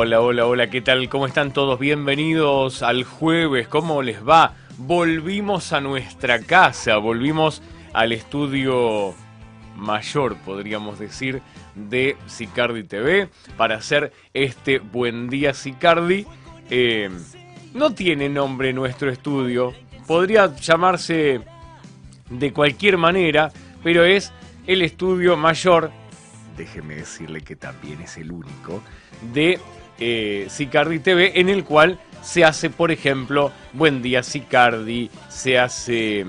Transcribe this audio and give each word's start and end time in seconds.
Hola, 0.00 0.20
hola, 0.20 0.46
hola, 0.46 0.70
¿qué 0.70 0.80
tal? 0.80 1.08
¿Cómo 1.08 1.26
están 1.26 1.52
todos? 1.52 1.76
Bienvenidos 1.76 2.84
al 2.84 3.02
jueves, 3.02 3.66
¿cómo 3.66 4.00
les 4.00 4.24
va? 4.24 4.54
Volvimos 4.76 5.72
a 5.72 5.80
nuestra 5.80 6.38
casa, 6.38 6.98
volvimos 6.98 7.62
al 7.92 8.12
estudio 8.12 9.12
mayor, 9.74 10.36
podríamos 10.36 11.00
decir, 11.00 11.42
de 11.74 12.16
Sicardi 12.28 12.84
TV 12.84 13.28
para 13.56 13.74
hacer 13.74 14.12
este 14.34 14.78
Buen 14.78 15.28
Día 15.28 15.52
Sicardi. 15.52 16.26
Eh, 16.70 17.10
no 17.74 17.92
tiene 17.92 18.28
nombre 18.28 18.72
nuestro 18.72 19.10
estudio, 19.10 19.74
podría 20.06 20.54
llamarse 20.54 21.40
de 22.30 22.52
cualquier 22.52 22.98
manera, 22.98 23.50
pero 23.82 24.04
es 24.04 24.32
el 24.64 24.82
estudio 24.82 25.36
mayor, 25.36 25.90
déjeme 26.56 26.94
decirle 26.94 27.40
que 27.40 27.56
también 27.56 28.00
es 28.00 28.16
el 28.16 28.30
único, 28.30 28.80
de 29.32 29.58
eh, 29.98 30.46
Sicardi 30.48 30.98
TV, 30.98 31.40
en 31.40 31.48
el 31.48 31.64
cual 31.64 31.98
se 32.22 32.44
hace, 32.44 32.70
por 32.70 32.90
ejemplo, 32.90 33.52
Buen 33.72 34.02
Día 34.02 34.22
Sicardi, 34.22 35.10
se 35.28 35.58
hace 35.58 36.26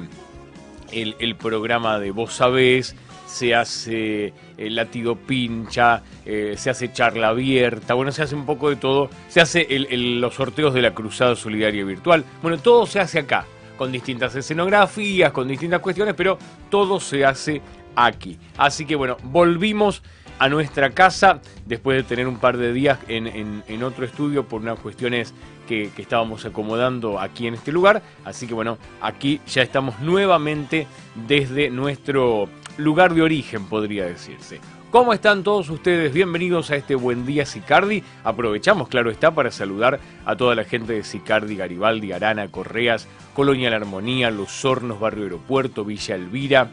el, 0.91 1.16
el 1.20 1.36
programa 1.36 2.00
de 2.00 2.12
Vos 2.12 2.34
Sabés, 2.34 2.96
se 3.30 3.54
hace 3.54 4.34
el 4.58 4.76
latido 4.76 5.16
pincha, 5.16 6.02
eh, 6.26 6.55
se 6.58 6.70
hace 6.70 6.91
charla 6.91 7.30
abierta, 7.30 7.93
bueno, 7.93 8.12
se 8.12 8.24
hace 8.24 8.35
un 8.35 8.46
poco 8.46 8.70
de 8.70 8.76
todo, 8.76 9.10
se 9.27 9.40
hace 9.40 9.68
los 9.90 10.34
sorteos 10.34 10.74
de 10.74 10.82
la 10.82 10.93
Cruzada 10.93 11.36
Solidaria 11.36 11.86
Virtual, 11.86 12.26
bueno, 12.41 12.58
todo 12.58 12.86
se 12.86 12.99
hace 12.99 13.20
acá, 13.20 13.46
con 13.77 13.91
distintas 13.91 14.36
escenografías, 14.36 15.32
con 15.32 15.48
distintas 15.48 15.80
cuestiones, 15.80 16.15
pero 16.15 16.38
todo 16.70 16.99
se 16.99 17.24
hace 17.24 17.62
aquí. 17.96 18.38
Así 18.58 18.86
que 18.86 18.96
bueno, 18.96 19.15
volvimos 19.24 20.02
a 20.40 20.49
nuestra 20.49 20.91
casa 20.91 21.41
después 21.65 21.98
de 21.98 22.04
tener 22.04 22.27
un 22.27 22.37
par 22.37 22.57
de 22.57 22.73
días 22.73 22.98
en, 23.07 23.84
otro 23.84 24.05
estudio 24.05 24.46
por 24.46 24.62
unas 24.62 24.79
cuestiones 24.79 25.34
que, 25.68 25.91
que, 25.96 26.01
estábamos 26.01 26.46
acomodando 26.46 27.20
aquí 27.20 27.46
en 27.46 27.54
este 27.54 27.71
lugar. 27.71 28.01
Así 28.26 28.48
que 28.48 28.54
bueno, 28.54 28.77
aquí 29.01 29.41
ya 29.48 29.62
estamos 29.62 29.99
nuevamente 29.99 30.87
desde 31.27 31.70
nuestro 31.70 32.49
lugar 32.77 33.13
de 33.13 33.21
origen, 33.21 33.65
podría 33.65 34.05
decirse. 34.05 34.59
¿Cómo 34.91 35.13
están 35.13 35.43
todos 35.43 35.70
ustedes? 35.70 36.12
Bienvenidos 36.12 36.71
a 36.71 36.76
este 36.76 36.96
Buen 36.96 37.24
Día 37.24 37.46
Sicardi. 37.46 38.03
Aprovechamos, 38.24 38.87
claro 38.87 39.12
está, 39.12 39.29
para 39.29 39.51
saludar 39.51 39.99
a 40.26 40.35
toda 40.35 40.55
la 40.55 40.63
gente 40.63 40.93
de 40.93 41.03
Sicardi, 41.03 41.55
Garibaldi, 41.55 42.12
Arana, 42.12 42.48
Correas, 42.48 43.07
Colonia 43.35 43.70
La 43.70 43.76
Armonía, 43.76 44.31
Los 44.31 44.65
Hornos, 44.65 44.99
Barrio 44.99 45.26
Aeropuerto, 45.26 45.85
Villa 45.85 46.15
Elvira, 46.15 46.71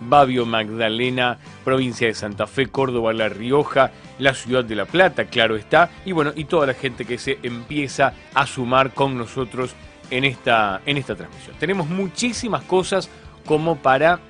Babio 0.00 0.46
Magdalena, 0.46 1.38
provincia 1.64 2.06
de 2.06 2.14
Santa 2.14 2.46
Fe, 2.46 2.66
Córdoba, 2.66 3.12
La 3.12 3.28
Rioja, 3.28 3.92
la 4.18 4.34
ciudad 4.34 4.64
de 4.64 4.76
La 4.76 4.86
Plata, 4.86 5.26
claro 5.26 5.56
está, 5.56 5.90
y 6.04 6.12
bueno, 6.12 6.32
y 6.34 6.44
toda 6.44 6.66
la 6.66 6.74
gente 6.74 7.04
que 7.04 7.18
se 7.18 7.38
empieza 7.42 8.14
a 8.34 8.46
sumar 8.46 8.92
con 8.92 9.16
nosotros 9.16 9.74
en 10.10 10.24
esta, 10.24 10.80
en 10.86 10.96
esta 10.96 11.14
transmisión. 11.14 11.56
Tenemos 11.58 11.88
muchísimas 11.88 12.62
cosas 12.62 13.08
como 13.44 13.76
para 13.76 14.20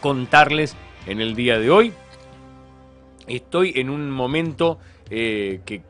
contarles 0.00 0.76
en 1.06 1.20
el 1.20 1.34
día 1.34 1.58
de 1.58 1.70
hoy. 1.70 1.92
Estoy 3.26 3.72
en 3.76 3.90
un 3.90 4.10
momento 4.10 4.78
eh, 5.10 5.60
que, 5.64 5.82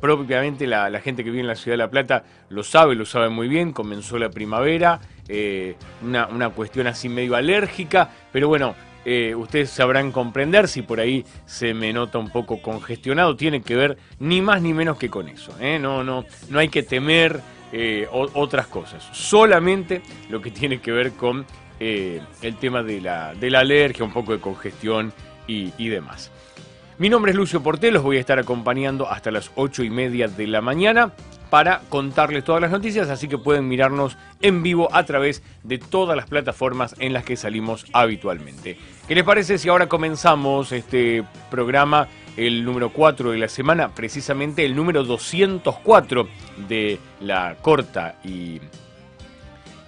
propiamente 0.00 0.66
la, 0.66 0.90
gente 1.00 1.22
que 1.22 1.30
vive 1.30 1.42
en 1.42 1.46
la 1.46 1.54
ciudad 1.54 1.74
de 1.74 1.78
La 1.78 1.90
Plata 1.90 2.24
lo 2.48 2.62
sabe, 2.62 2.94
lo 2.94 3.04
sabe 3.04 3.28
muy 3.28 3.48
bien, 3.48 3.72
comenzó 3.72 4.18
la 4.18 4.30
primavera, 4.30 5.00
eh, 5.32 5.76
una, 6.02 6.50
cuestión 6.50 6.86
así 6.86 7.08
medio 7.08 7.34
alérgica, 7.36 8.10
pero 8.30 8.48
bueno, 8.48 8.74
eh, 9.04 9.34
ustedes 9.34 9.70
sabrán 9.70 10.12
comprender 10.12 10.68
si 10.68 10.82
por 10.82 11.00
ahí 11.00 11.24
se 11.46 11.74
me 11.74 11.92
nota 11.92 12.18
un 12.18 12.30
poco 12.30 12.60
congestionado, 12.60 13.36
tiene 13.36 13.62
que 13.62 13.74
ver 13.74 13.98
ni 14.18 14.40
más 14.40 14.62
ni 14.62 14.72
menos 14.74 14.98
que 14.98 15.08
con 15.08 15.28
eso, 15.28 15.52
no, 15.80 16.04
no, 16.04 16.24
no 16.50 16.58
hay 16.58 16.68
que 16.68 16.82
temer 16.82 17.40
otras 18.10 18.66
cosas, 18.66 19.08
solamente 19.12 20.02
lo 20.28 20.42
que 20.42 20.50
tiene 20.50 20.80
que 20.80 20.92
ver 20.92 21.12
con 21.12 21.46
eh, 21.84 22.20
el 22.42 22.56
tema 22.58 22.82
de 22.82 23.00
la, 23.00 23.30
alergia, 23.58 24.04
un 24.04 24.12
poco 24.12 24.32
de 24.32 24.38
congestión 24.38 25.12
y, 25.48 25.88
demás. 25.88 26.30
Mi 26.98 27.08
nombre 27.08 27.32
es 27.32 27.36
Lucio 27.36 27.62
Portel, 27.62 27.94
los 27.94 28.02
voy 28.02 28.18
a 28.18 28.20
estar 28.20 28.38
acompañando 28.38 29.08
hasta 29.08 29.30
las 29.30 29.50
8 29.54 29.82
y 29.82 29.90
media 29.90 30.28
de 30.28 30.46
la 30.46 30.60
mañana 30.60 31.12
para 31.48 31.80
contarles 31.88 32.44
todas 32.44 32.60
las 32.60 32.70
noticias, 32.70 33.08
así 33.08 33.28
que 33.28 33.38
pueden 33.38 33.66
mirarnos 33.66 34.18
en 34.42 34.62
vivo 34.62 34.94
a 34.94 35.04
través 35.04 35.42
de 35.62 35.78
todas 35.78 36.16
las 36.16 36.26
plataformas 36.26 36.94
en 36.98 37.14
las 37.14 37.24
que 37.24 37.36
salimos 37.36 37.86
habitualmente. 37.94 38.76
¿Qué 39.08 39.14
les 39.14 39.24
parece 39.24 39.56
si 39.56 39.70
ahora 39.70 39.88
comenzamos 39.88 40.70
este 40.70 41.24
programa, 41.50 42.08
el 42.36 42.62
número 42.62 42.90
4 42.90 43.32
de 43.32 43.38
la 43.38 43.48
semana, 43.48 43.88
precisamente 43.94 44.64
el 44.64 44.76
número 44.76 45.02
204 45.02 46.28
de 46.68 46.98
la 47.20 47.56
corta 47.62 48.16
y 48.22 48.60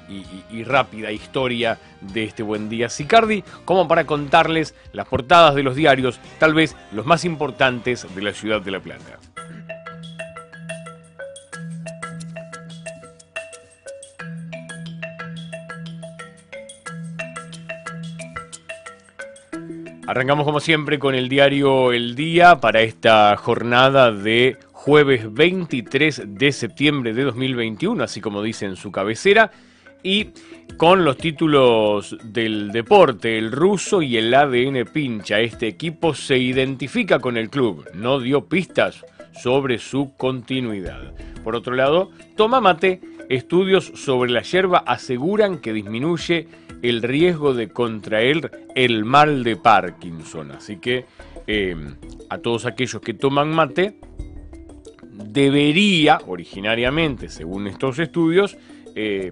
y, 0.08 0.64
rápida 0.64 1.12
historia 1.12 1.78
de 2.00 2.24
este 2.24 2.42
buen 2.42 2.68
día 2.68 2.88
Sicardi, 2.88 3.44
como 3.64 3.86
para 3.88 4.06
contarles 4.06 4.74
las 4.92 5.06
portadas 5.06 5.54
de 5.54 5.62
los 5.62 5.76
diarios, 5.76 6.20
tal 6.38 6.54
vez 6.54 6.76
los 6.92 7.06
más 7.06 7.24
importantes 7.24 8.06
de 8.14 8.22
la 8.22 8.32
ciudad 8.32 8.60
de 8.60 8.70
La 8.70 8.80
Plata. 8.80 9.18
Arrancamos 20.06 20.44
como 20.44 20.60
siempre 20.60 20.98
con 20.98 21.14
el 21.14 21.30
diario 21.30 21.90
El 21.92 22.14
Día 22.14 22.60
para 22.60 22.82
esta 22.82 23.34
jornada 23.38 24.12
de 24.12 24.58
jueves 24.70 25.32
23 25.32 26.22
de 26.26 26.52
septiembre 26.52 27.14
de 27.14 27.22
2021, 27.22 28.04
así 28.04 28.20
como 28.20 28.42
dice 28.42 28.66
en 28.66 28.76
su 28.76 28.92
cabecera 28.92 29.50
y 30.04 30.28
con 30.76 31.04
los 31.04 31.16
títulos 31.16 32.16
del 32.22 32.70
deporte, 32.70 33.38
el 33.38 33.50
ruso 33.50 34.02
y 34.02 34.16
el 34.16 34.32
ADN 34.32 34.84
pincha. 34.92 35.40
Este 35.40 35.66
equipo 35.66 36.14
se 36.14 36.36
identifica 36.38 37.18
con 37.18 37.36
el 37.36 37.50
club, 37.50 37.88
no 37.94 38.20
dio 38.20 38.44
pistas 38.44 39.04
sobre 39.42 39.78
su 39.78 40.12
continuidad. 40.16 41.12
Por 41.42 41.56
otro 41.56 41.74
lado, 41.74 42.10
toma 42.36 42.60
mate, 42.60 43.00
estudios 43.28 43.92
sobre 43.94 44.30
la 44.30 44.42
hierba 44.42 44.78
aseguran 44.86 45.58
que 45.58 45.72
disminuye 45.72 46.48
el 46.82 47.02
riesgo 47.02 47.54
de 47.54 47.68
contraer 47.68 48.68
el 48.74 49.04
mal 49.04 49.42
de 49.42 49.56
Parkinson. 49.56 50.52
Así 50.52 50.76
que 50.76 51.06
eh, 51.46 51.76
a 52.28 52.38
todos 52.38 52.66
aquellos 52.66 53.00
que 53.00 53.14
toman 53.14 53.48
mate, 53.48 53.96
debería, 55.02 56.18
originariamente, 56.26 57.28
según 57.28 57.66
estos 57.66 57.98
estudios, 57.98 58.56
eh, 58.94 59.30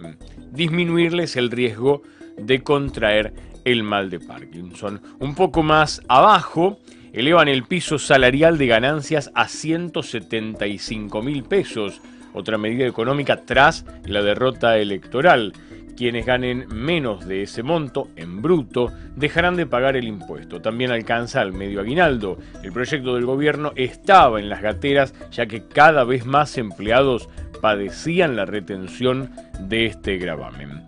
disminuirles 0.50 1.36
el 1.36 1.50
riesgo 1.50 2.02
de 2.36 2.62
contraer 2.62 3.32
el 3.64 3.82
mal 3.82 4.10
de 4.10 4.20
Parkinson. 4.20 5.00
Un 5.20 5.34
poco 5.34 5.62
más 5.62 6.02
abajo, 6.08 6.78
elevan 7.12 7.48
el 7.48 7.64
piso 7.64 7.98
salarial 7.98 8.58
de 8.58 8.66
ganancias 8.66 9.30
a 9.34 9.48
175 9.48 11.22
mil 11.22 11.44
pesos, 11.44 12.00
otra 12.32 12.58
medida 12.58 12.86
económica 12.86 13.42
tras 13.44 13.84
la 14.04 14.22
derrota 14.22 14.78
electoral. 14.78 15.52
Quienes 15.96 16.24
ganen 16.24 16.66
menos 16.68 17.28
de 17.28 17.42
ese 17.42 17.62
monto, 17.62 18.08
en 18.16 18.40
bruto, 18.40 18.90
dejarán 19.14 19.56
de 19.56 19.66
pagar 19.66 19.94
el 19.94 20.08
impuesto. 20.08 20.62
También 20.62 20.90
alcanza 20.90 21.42
al 21.42 21.52
medio 21.52 21.80
aguinaldo. 21.80 22.38
El 22.62 22.72
proyecto 22.72 23.14
del 23.14 23.26
gobierno 23.26 23.72
estaba 23.76 24.40
en 24.40 24.48
las 24.48 24.62
gateras 24.62 25.14
ya 25.30 25.44
que 25.46 25.68
cada 25.68 26.04
vez 26.04 26.24
más 26.24 26.56
empleados 26.56 27.28
padecían 27.62 28.34
la 28.36 28.44
retención 28.44 29.30
de 29.60 29.86
este 29.86 30.18
gravamen. 30.18 30.82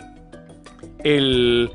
El, 1.04 1.70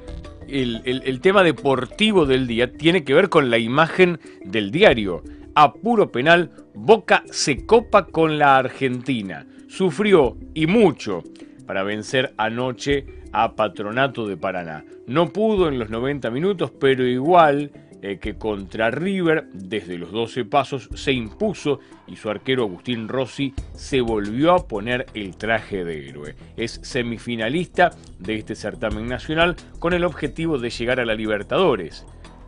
el, 0.47 1.21
tema 1.21 1.41
deportivo 1.41 2.25
del 2.25 2.47
día 2.47 2.73
tiene 2.73 3.05
que 3.05 3.13
ver 3.13 3.29
con 3.29 3.49
la 3.49 3.57
imagen 3.57 4.19
del 4.43 4.71
diario. 4.71 5.23
A 5.55 5.73
puro 5.73 6.11
penal, 6.11 6.51
Boca 6.73 7.23
se 7.31 7.65
copa 7.65 8.07
con 8.07 8.37
la 8.37 8.57
Argentina. 8.57 9.47
Sufrió 9.69 10.37
y 10.53 10.67
mucho 10.67 11.23
para 11.65 11.83
vencer 11.83 12.33
anoche 12.35 13.05
a 13.31 13.55
Patronato 13.55 14.27
de 14.27 14.35
Paraná. 14.35 14.83
No 15.07 15.29
pudo 15.29 15.69
en 15.69 15.79
los 15.79 15.89
90 15.89 16.29
minutos, 16.29 16.71
pero 16.77 17.05
igual 17.07 17.71
eh, 18.01 18.17
que 18.17 18.37
contra 18.37 18.91
River 18.91 19.49
desde 19.53 19.97
los 19.97 20.11
12 20.11 20.45
pasos 20.45 20.89
se 20.95 21.11
impuso 21.11 21.79
y 22.07 22.15
su 22.15 22.29
arquero 22.29 22.63
Agustín 22.63 23.09
Rossi 23.09 23.53
se 23.73 23.99
volvió 23.99 24.53
a 24.53 24.67
poner 24.67 25.05
el 25.13 25.35
traje 25.35 25.83
de 25.83 26.07
héroe. 26.07 26.35
Es 26.55 26.79
semifinalista 26.83 27.91
de 28.17 28.35
este 28.35 28.55
certamen 28.55 29.07
nacional 29.07 29.57
con 29.79 29.93
el 29.93 30.05
objetivo 30.05 30.57
de 30.57 30.69
llegar 30.69 30.99
a 30.99 31.05
la 31.05 31.13
Libertadores. 31.13 32.05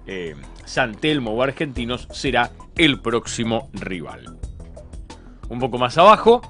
Eh, 0.07 0.35
San 0.65 0.95
Telmo 0.95 1.31
o 1.31 1.43
Argentinos 1.43 2.07
será 2.11 2.51
el 2.77 3.01
próximo 3.01 3.69
rival. 3.73 4.37
Un 5.49 5.59
poco 5.59 5.77
más 5.77 5.97
abajo, 5.97 6.41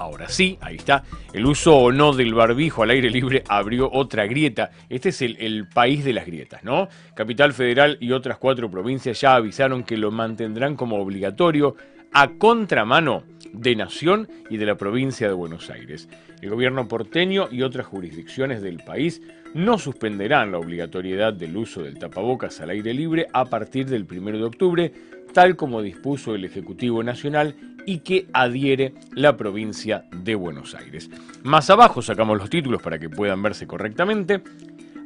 Ahora 0.00 0.30
sí, 0.30 0.56
ahí 0.62 0.76
está, 0.76 1.04
el 1.34 1.44
uso 1.44 1.76
o 1.76 1.92
no 1.92 2.14
del 2.14 2.32
barbijo 2.32 2.82
al 2.82 2.88
aire 2.88 3.10
libre 3.10 3.44
abrió 3.48 3.90
otra 3.92 4.24
grieta. 4.26 4.70
Este 4.88 5.10
es 5.10 5.20
el, 5.20 5.68
país 5.68 6.06
de 6.06 6.14
las 6.14 6.24
grietas, 6.24 6.64
¿no? 6.64 6.88
Capital 7.12 7.52
Federal 7.52 7.98
y 8.00 8.12
otras 8.12 8.38
cuatro 8.38 8.70
provincias 8.70 9.20
ya 9.20 9.34
avisaron 9.34 9.84
que 9.84 9.98
lo 9.98 10.10
mantendrán 10.10 10.74
como 10.74 10.96
obligatorio 10.96 11.76
a 12.14 12.28
contramano 12.28 13.24
de 13.52 13.76
Nación 13.76 14.26
y 14.48 14.56
de 14.56 14.64
la 14.64 14.76
provincia 14.76 15.28
de 15.28 15.34
Buenos 15.34 15.68
Aires. 15.68 16.08
El 16.40 16.48
gobierno 16.48 16.88
porteño 16.88 17.48
y 17.50 17.60
otras 17.60 17.84
jurisdicciones 17.84 18.62
del 18.62 18.78
país 18.78 19.20
no 19.52 19.76
suspenderán 19.76 20.50
la 20.50 20.58
obligatoriedad 20.58 21.34
del 21.34 21.58
uso 21.58 21.82
del 21.82 21.98
tapabocas 21.98 22.58
al 22.62 22.70
aire 22.70 22.94
libre 22.94 23.26
a 23.34 23.44
partir 23.44 23.84
del 23.84 24.06
1 24.10 24.38
de 24.38 24.44
octubre, 24.44 24.92
tal 25.34 25.56
como 25.56 25.82
dispuso 25.82 26.34
el 26.34 26.46
Ejecutivo 26.46 27.02
Nacional 27.02 27.54
y 27.86 27.98
que 27.98 28.26
adhiere 28.32 28.94
la 29.12 29.36
provincia 29.36 30.04
de 30.10 30.34
Buenos 30.34 30.74
Aires. 30.74 31.10
Más 31.42 31.70
abajo 31.70 32.02
sacamos 32.02 32.38
los 32.38 32.50
títulos 32.50 32.82
para 32.82 32.98
que 32.98 33.08
puedan 33.08 33.42
verse 33.42 33.66
correctamente. 33.66 34.42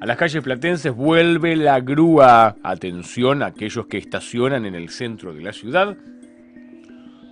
A 0.01 0.07
las 0.07 0.17
calles 0.17 0.43
platenses 0.43 0.95
vuelve 0.95 1.57
la 1.57 1.81
grúa. 1.81 2.57
Atención 2.63 3.43
a 3.43 3.47
aquellos 3.47 3.87
que 3.87 3.99
estacionan 3.99 4.67
en 4.67 4.75
el 4.75 4.91
centro 4.91 5.33
de 5.33 5.43
la 5.43 5.53
ciudad. 5.53 5.97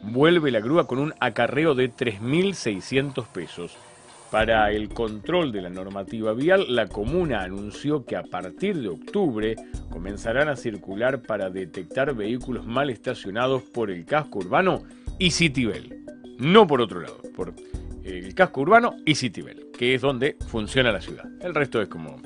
Vuelve 0.04 0.50
la 0.50 0.60
grúa 0.60 0.86
con 0.86 0.98
un 0.98 1.14
acarreo 1.20 1.74
de 1.74 1.90
3.600 1.90 3.26
pesos. 3.26 3.76
Para 4.32 4.73
el 4.73 4.88
control 4.88 5.52
de 5.52 5.61
la 5.61 5.69
normativa 5.69 6.32
vial, 6.32 6.64
la 6.75 6.87
comuna 6.87 7.43
anunció 7.43 8.06
que 8.06 8.17
a 8.17 8.23
partir 8.23 8.81
de 8.81 8.88
octubre 8.88 9.56
comenzarán 9.90 10.49
a 10.49 10.56
circular 10.56 11.20
para 11.20 11.50
detectar 11.50 12.14
vehículos 12.14 12.64
mal 12.64 12.88
estacionados 12.88 13.62
por 13.62 13.90
el 13.90 14.06
casco 14.06 14.38
urbano 14.38 14.84
y 15.19 15.32
Citibel. 15.32 16.06
No 16.38 16.67
por 16.67 16.81
otro 16.81 17.02
lado, 17.02 17.20
por 17.37 17.52
el 18.05 18.34
casco 18.34 18.62
urbano 18.62 18.96
y 19.05 19.17
Citibel, 19.17 19.67
que 19.76 19.94
es 19.94 20.00
donde 20.00 20.38
funciona 20.49 20.93
la 20.93 21.02
ciudad. 21.02 21.26
El 21.43 21.55
resto 21.55 21.82
es 21.82 21.88
como... 21.88 22.17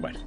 Bueno, 0.00 0.18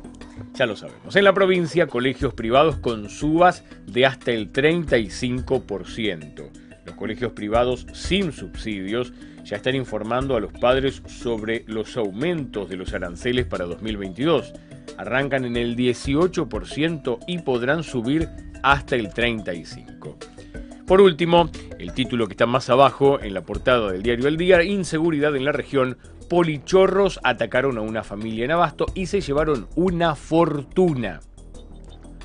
ya 0.54 0.66
lo 0.66 0.78
sabemos. 0.78 1.14
En 1.14 1.26
la 1.26 1.34
provincia, 1.34 1.88
colegios 1.88 2.34
privados 2.34 2.78
con 2.78 3.10
subas 3.10 3.66
de 3.86 4.06
hasta 4.06 4.32
el 4.32 4.54
35%. 4.54 6.50
Los 6.86 6.96
colegios 6.96 7.34
privados 7.34 7.86
sin 7.92 8.32
subsidios 8.32 9.12
ya 9.50 9.58
están 9.58 9.74
informando 9.74 10.36
a 10.36 10.40
los 10.40 10.54
padres 10.54 11.02
sobre 11.08 11.64
los 11.66 11.98
aumentos 11.98 12.70
de 12.70 12.78
los 12.78 12.94
aranceles 12.94 13.48
para 13.48 13.66
2022. 13.66 14.54
Arrancan 14.98 15.44
en 15.44 15.58
el 15.58 15.76
18% 15.76 17.18
y 17.26 17.40
podrán 17.40 17.84
subir 17.84 18.30
hasta 18.62 18.96
el 18.96 19.10
35%. 19.10 20.16
Por 20.86 21.02
último, 21.02 21.50
el 21.80 21.94
título 21.94 22.28
que 22.28 22.34
está 22.34 22.46
más 22.46 22.70
abajo 22.70 23.20
en 23.20 23.34
la 23.34 23.42
portada 23.42 23.92
del 23.92 24.04
diario 24.04 24.28
El 24.28 24.38
Día, 24.38 24.64
Inseguridad 24.64 25.36
en 25.36 25.46
la 25.46 25.52
región, 25.52 25.98
polichorros 26.30 27.20
atacaron 27.24 27.80
a 27.80 27.82
una 27.82 28.04
familia 28.04 28.46
en 28.46 28.52
Abasto 28.52 28.86
y 28.94 29.08
se 29.08 29.22
llevaron 29.22 29.68
una 29.76 30.16
fortuna. 30.16 31.22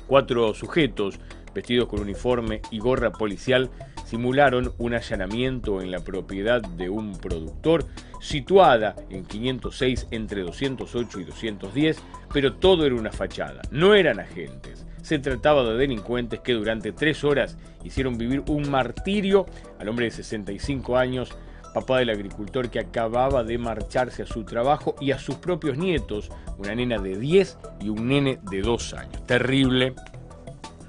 Cuatro 0.05 0.53
sujetos 0.53 1.19
vestidos 1.55 1.87
con 1.87 2.01
uniforme 2.01 2.61
y 2.69 2.77
gorra 2.77 3.11
policial 3.11 3.71
simularon 4.05 4.73
un 4.77 4.93
allanamiento 4.93 5.81
en 5.81 5.91
la 5.91 5.99
propiedad 5.99 6.61
de 6.61 6.89
un 6.89 7.17
productor 7.17 7.85
situada 8.21 8.95
en 9.09 9.25
506 9.25 10.07
entre 10.11 10.41
208 10.43 11.19
y 11.19 11.23
210, 11.25 12.01
pero 12.33 12.53
todo 12.53 12.85
era 12.85 12.95
una 12.95 13.11
fachada, 13.11 13.61
no 13.71 13.93
eran 13.93 14.19
agentes. 14.19 14.85
Se 15.01 15.19
trataba 15.19 15.63
de 15.63 15.77
delincuentes 15.77 16.39
que 16.39 16.53
durante 16.53 16.91
tres 16.91 17.23
horas 17.23 17.57
hicieron 17.83 18.17
vivir 18.17 18.43
un 18.47 18.69
martirio 18.69 19.45
al 19.79 19.89
hombre 19.89 20.05
de 20.05 20.11
65 20.11 20.97
años, 20.97 21.29
papá 21.73 21.99
del 21.99 22.09
agricultor 22.09 22.69
que 22.69 22.79
acababa 22.79 23.43
de 23.43 23.57
marcharse 23.57 24.23
a 24.23 24.25
su 24.25 24.43
trabajo, 24.45 24.95
y 24.99 25.11
a 25.11 25.19
sus 25.19 25.35
propios 25.35 25.77
nietos, 25.77 26.31
una 26.57 26.73
nena 26.73 26.97
de 26.97 27.17
10 27.19 27.57
y 27.81 27.89
un 27.89 28.07
nene 28.07 28.39
de 28.49 28.61
2 28.61 28.93
años. 28.93 29.27
Terrible 29.27 29.93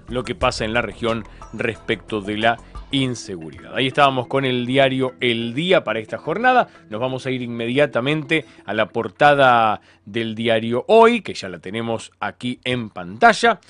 lo 0.09 0.25
que 0.25 0.35
pasa 0.35 0.65
en 0.65 0.73
la 0.73 0.83
región 0.83 1.25
respecto 1.53 2.21
de 2.21 2.37
la 2.37 2.57
inseguridad. 2.91 3.75
Ahí 3.75 3.89
estábamos 3.89 4.27
con 4.27 4.45
el 4.45 4.67
diario 4.67 5.15
El 5.21 5.55
Día 5.55 5.85
para 5.85 5.99
esta 5.99 6.19
jornada. 6.19 6.69
Nos 6.89 7.01
vamos 7.01 7.27
a 7.27 7.31
ir 7.31 7.43
inmediatamente 7.43 8.45
a 8.65 8.75
la 8.75 8.89
portada 8.89 9.81
del 10.05 10.35
diario 10.35 10.85
Hoy, 10.89 11.21
que 11.21 11.35
ya 11.35 11.49
la 11.49 11.59
tenemos 11.59 12.13
aquí 12.21 12.61
en 12.65 12.91
pantalla. 12.91 13.61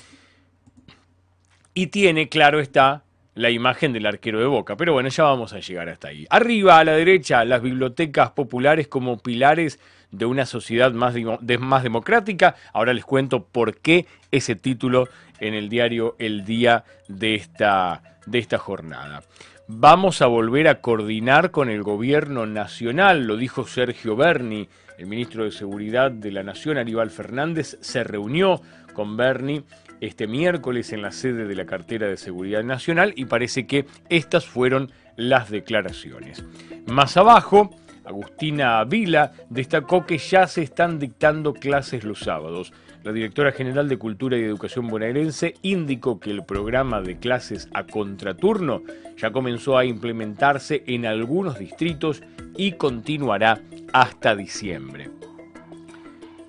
Y 1.75 1.89
tiene, 1.89 2.29
claro 2.29 2.61
está, 2.61 3.05
la 3.37 3.51
imagen 3.51 3.93
del 3.93 4.07
arquero 4.07 4.41
de 4.41 4.47
Boca. 4.47 4.77
Pero 4.77 4.93
bueno, 4.93 5.09
ya 5.09 5.23
vamos 5.23 5.53
a 5.53 5.61
llegar 5.61 5.89
hasta 5.89 6.09
ahí. 6.09 6.27
Arriba 6.29 6.79
a 6.79 6.85
la 6.85 6.93
derecha, 6.93 7.45
las 7.45 7.63
bibliotecas 7.63 8.33
populares 8.33 8.89
como 8.89 9.19
pilares 9.19 9.79
de 10.11 10.27
una 10.27 10.47
sociedad 10.47 10.93
más, 10.93 11.15
más 11.61 11.83
democrática. 11.85 12.57
Ahora 12.73 12.93
les 12.93 13.05
cuento 13.05 13.45
por 13.45 13.77
qué 13.77 14.07
ese 14.33 14.57
título 14.57 15.09
en 15.39 15.55
el 15.55 15.69
diario 15.69 16.17
El 16.19 16.45
Día 16.45 16.85
de 17.09 17.37
esta 17.37 18.03
de 18.27 18.39
esta 18.39 18.59
jornada. 18.59 19.23
Vamos 19.69 20.23
a 20.23 20.27
volver 20.27 20.69
a 20.69 20.81
coordinar 20.81 21.51
con 21.51 21.71
el 21.71 21.83
gobierno 21.83 22.47
nacional, 22.47 23.27
lo 23.27 23.37
dijo 23.37 23.67
Sergio 23.67 24.15
Berni, 24.15 24.69
el 24.99 25.07
ministro 25.07 25.45
de 25.45 25.51
Seguridad 25.51 26.11
de 26.11 26.31
la 26.31 26.43
Nación, 26.43 26.79
Aníbal 26.79 27.11
Fernández, 27.11 27.79
se 27.81 28.05
reunió 28.05 28.61
con 28.93 29.17
Berni 29.17 29.63
este 30.01 30.27
miércoles 30.27 30.93
en 30.93 31.03
la 31.03 31.11
sede 31.11 31.47
de 31.47 31.55
la 31.55 31.67
cartera 31.67 32.07
de 32.07 32.17
Seguridad 32.17 32.63
Nacional 32.63 33.13
y 33.17 33.27
parece 33.27 33.67
que 33.67 33.87
estas 34.09 34.47
fueron 34.47 34.91
las 35.17 35.51
declaraciones. 35.51 36.45
Más 36.87 37.17
abajo, 37.17 37.71
Agustina 38.07 38.85
Vila 38.85 39.33
destacó 39.51 40.07
que 40.07 40.19
ya 40.19 40.47
se 40.47 40.63
están 40.63 40.99
dictando 40.99 41.53
clases 41.53 42.05
los 42.05 42.21
sábados. 42.21 42.73
La 43.03 43.13
directora 43.13 43.53
general 43.53 43.89
de 43.89 43.99
Cultura 43.99 44.39
y 44.39 44.43
Educación 44.43 44.87
bonaerense 44.87 45.55
indicó 45.63 46.21
que 46.21 46.31
el 46.31 46.45
programa 46.45 47.01
de 47.01 47.19
clases 47.19 47.69
a 47.75 47.85
contraturno 47.85 48.83
ya 49.17 49.33
comenzó 49.33 49.77
a 49.77 49.85
implementarse 49.85 50.85
en 50.87 51.07
algunos 51.07 51.59
distritos 51.59 52.23
y 52.57 52.73
continuará 52.73 53.61
hasta 53.93 54.37
diciembre. 54.37 55.11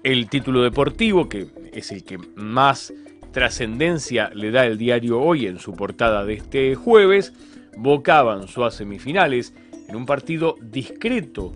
El 0.04 0.30
título 0.30 0.62
deportivo, 0.62 1.28
que 1.28 1.48
es 1.74 1.92
el 1.92 2.04
que 2.04 2.20
más 2.36 2.94
trascendencia 3.38 4.32
le 4.34 4.50
da 4.50 4.66
el 4.66 4.80
diario 4.80 5.22
hoy 5.22 5.46
en 5.46 5.60
su 5.60 5.74
portada 5.74 6.26
de 6.26 6.34
este 6.34 6.74
jueves, 6.74 7.34
Boca 7.78 8.18
avanzó 8.18 8.66
a 8.66 8.72
semifinales 8.72 9.54
en 9.88 9.96
un 9.96 10.08
partido 10.08 10.56
discreto 10.60 11.54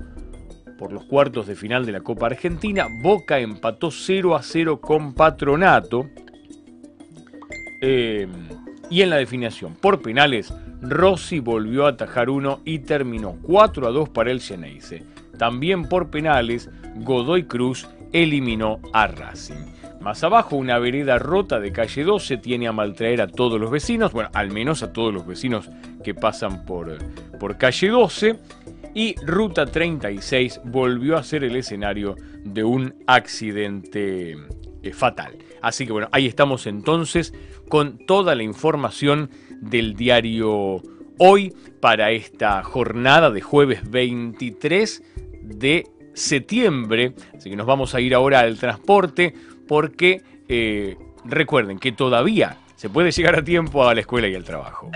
por 0.78 0.94
los 0.94 1.06
cuartos 1.06 1.48
de 1.48 1.56
final 1.56 1.88
de 1.88 1.94
la 1.94 2.02
Copa 2.02 2.28
Argentina. 2.28 2.86
Boca 3.02 3.40
empató 3.40 3.90
0 3.90 4.36
a 4.36 4.44
0 4.44 4.80
con 4.80 5.16
Patronato. 5.16 6.08
Eh, 7.82 8.28
y 8.92 9.02
en 9.02 9.10
la 9.10 9.16
definición 9.16 9.74
por 9.74 10.04
penales, 10.04 10.54
Rossi 10.84 11.40
volvió 11.40 11.88
a 11.88 11.90
atajar 11.90 12.30
uno 12.30 12.60
y 12.64 12.78
terminó 12.78 13.40
4 13.42 13.88
a 13.88 13.90
2 13.90 14.10
para 14.10 14.30
el 14.30 14.40
Geneise. 14.40 15.04
También 15.40 15.90
por 15.90 16.12
penales, 16.12 16.70
Godoy 16.98 17.46
Cruz 17.46 17.90
eliminó 18.14 18.80
a 18.94 19.08
Racing. 19.08 19.81
Más 20.02 20.24
abajo, 20.24 20.56
una 20.56 20.80
vereda 20.80 21.20
rota 21.20 21.60
de 21.60 21.72
calle 21.72 22.04
12 22.04 22.38
tiene 22.38 22.68
a 22.68 22.72
maltraer 22.72 23.22
a 23.22 23.28
todos 23.28 23.62
los 23.62 23.70
vecinos, 23.70 24.12
bueno, 24.12 24.32
al 24.34 24.52
menos 24.52 24.82
a 24.82 24.92
todos 24.92 25.14
los 25.14 25.28
vecinos 25.28 25.70
que 26.04 26.16
pasan 26.16 26.66
por, 26.66 26.98
por 27.40 27.58
calle 27.58 27.90
12 27.90 28.40
y 28.96 29.16
Ruta 29.24 29.68
36 29.68 30.62
volvió 30.66 31.18
a 31.18 31.24
ser 31.24 31.44
el 31.44 31.56
escenario 31.56 32.16
de 32.44 32.64
un 32.64 32.96
accidente 33.06 34.36
eh, 34.82 34.92
fatal. 34.92 35.38
Así 35.62 35.86
que 35.86 35.92
bueno, 35.92 36.10
ahí 36.12 36.26
estamos 36.26 36.66
entonces 36.66 37.34
con 37.70 38.00
toda 38.00 38.34
la 38.34 38.44
información 38.44 39.30
del 39.62 39.96
diario 39.96 40.82
Hoy 41.24 41.54
para 41.80 42.10
esta 42.10 42.64
jornada 42.64 43.30
de 43.30 43.42
jueves 43.42 43.88
23 43.88 45.04
de 45.44 45.88
septiembre. 46.14 47.14
Así 47.38 47.52
que 47.52 47.56
nos 47.56 47.68
vamos 47.68 47.94
a 47.94 48.02
ir 48.02 48.16
ahora 48.16 48.40
al 48.40 48.58
transporte 48.58 49.36
porque 49.72 50.22
eh, 50.50 50.98
recuerden 51.24 51.80
que 51.80 51.94
todavía 51.94 52.58
se 52.76 52.90
puede 52.90 53.12
llegar 53.12 53.40
a 53.40 53.42
tiempo 53.42 53.88
a 53.88 53.96
la 53.96 54.02
escuela 54.02 54.28
y 54.28 54.36
al 54.36 54.44
trabajo. 54.44 54.92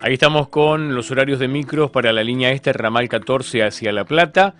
Ahí 0.00 0.14
estamos 0.14 0.48
con 0.48 0.96
los 0.96 1.12
horarios 1.12 1.38
de 1.38 1.46
micros 1.46 1.92
para 1.92 2.12
la 2.12 2.24
línea 2.24 2.50
este, 2.50 2.72
ramal 2.72 3.08
14 3.08 3.62
hacia 3.62 3.92
La 3.92 4.04
Plata, 4.04 4.56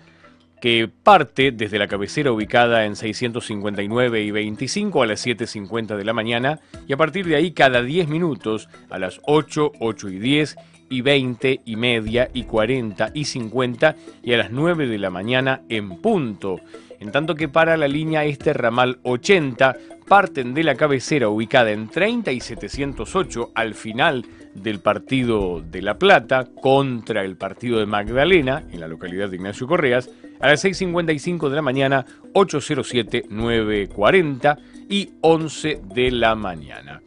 que 0.61 0.89
parte 0.89 1.53
desde 1.53 1.79
la 1.79 1.89
cabecera 1.89 2.33
ubicada 2.33 2.85
en 2.85 2.97
659 2.97 4.23
y 4.23 4.31
25 4.31 5.03
a 5.03 5.07
las 5.07 5.27
7.50 5.27 5.97
de 5.97 6.05
la 6.05 6.13
mañana 6.13 6.61
y 6.87 6.93
a 6.93 6.97
partir 6.97 7.27
de 7.27 7.37
ahí 7.37 7.53
cada 7.53 7.83
10 7.83 8.09
minutos 8.09 8.69
a 8.91 8.99
las 8.99 9.21
8, 9.25 9.73
8 9.79 10.09
y 10.09 10.19
10 10.19 10.57
y 10.91 11.01
20 11.03 11.61
y 11.65 11.77
media 11.77 12.31
y 12.33 12.45
40 12.45 13.11
y 13.15 13.25
50 13.25 13.97
y 14.23 14.33
a 14.33 14.39
las 14.39 14.51
9 14.51 14.87
de 14.87 14.99
la 14.99 15.11
mañana 15.11 15.63
en 15.69 16.01
punto. 16.01 16.61
En 17.01 17.13
tanto 17.13 17.35
que 17.35 17.49
para 17.49 17.77
la 17.77 17.87
línea 17.87 18.25
este 18.25 18.53
ramal 18.53 18.99
80 19.05 19.77
parten 20.09 20.55
de 20.55 20.65
la 20.65 20.75
cabecera 20.75 21.29
ubicada 21.29 21.71
en 21.71 21.89
30 21.89 22.33
y 22.33 22.41
708 22.41 23.53
al 23.55 23.75
final 23.75 24.25
del 24.55 24.81
partido 24.81 25.61
de 25.61 25.83
La 25.83 25.99
Plata 25.99 26.49
contra 26.61 27.25
el 27.25 27.37
partido 27.37 27.79
de 27.79 27.87
Magdalena 27.87 28.65
en 28.73 28.81
la 28.81 28.89
localidad 28.89 29.29
de 29.29 29.37
Ignacio 29.37 29.67
Correas 29.67 30.11
a 30.41 30.49
las 30.49 30.65
6.55 30.65 31.49
de 31.49 31.57
la 31.57 31.63
mañana, 31.63 32.07
8.07, 32.33 33.29
9.40 33.29 34.59
y 34.89 35.11
11 35.21 35.81
de 35.95 36.11
la 36.11 36.35
mañana. 36.35 37.03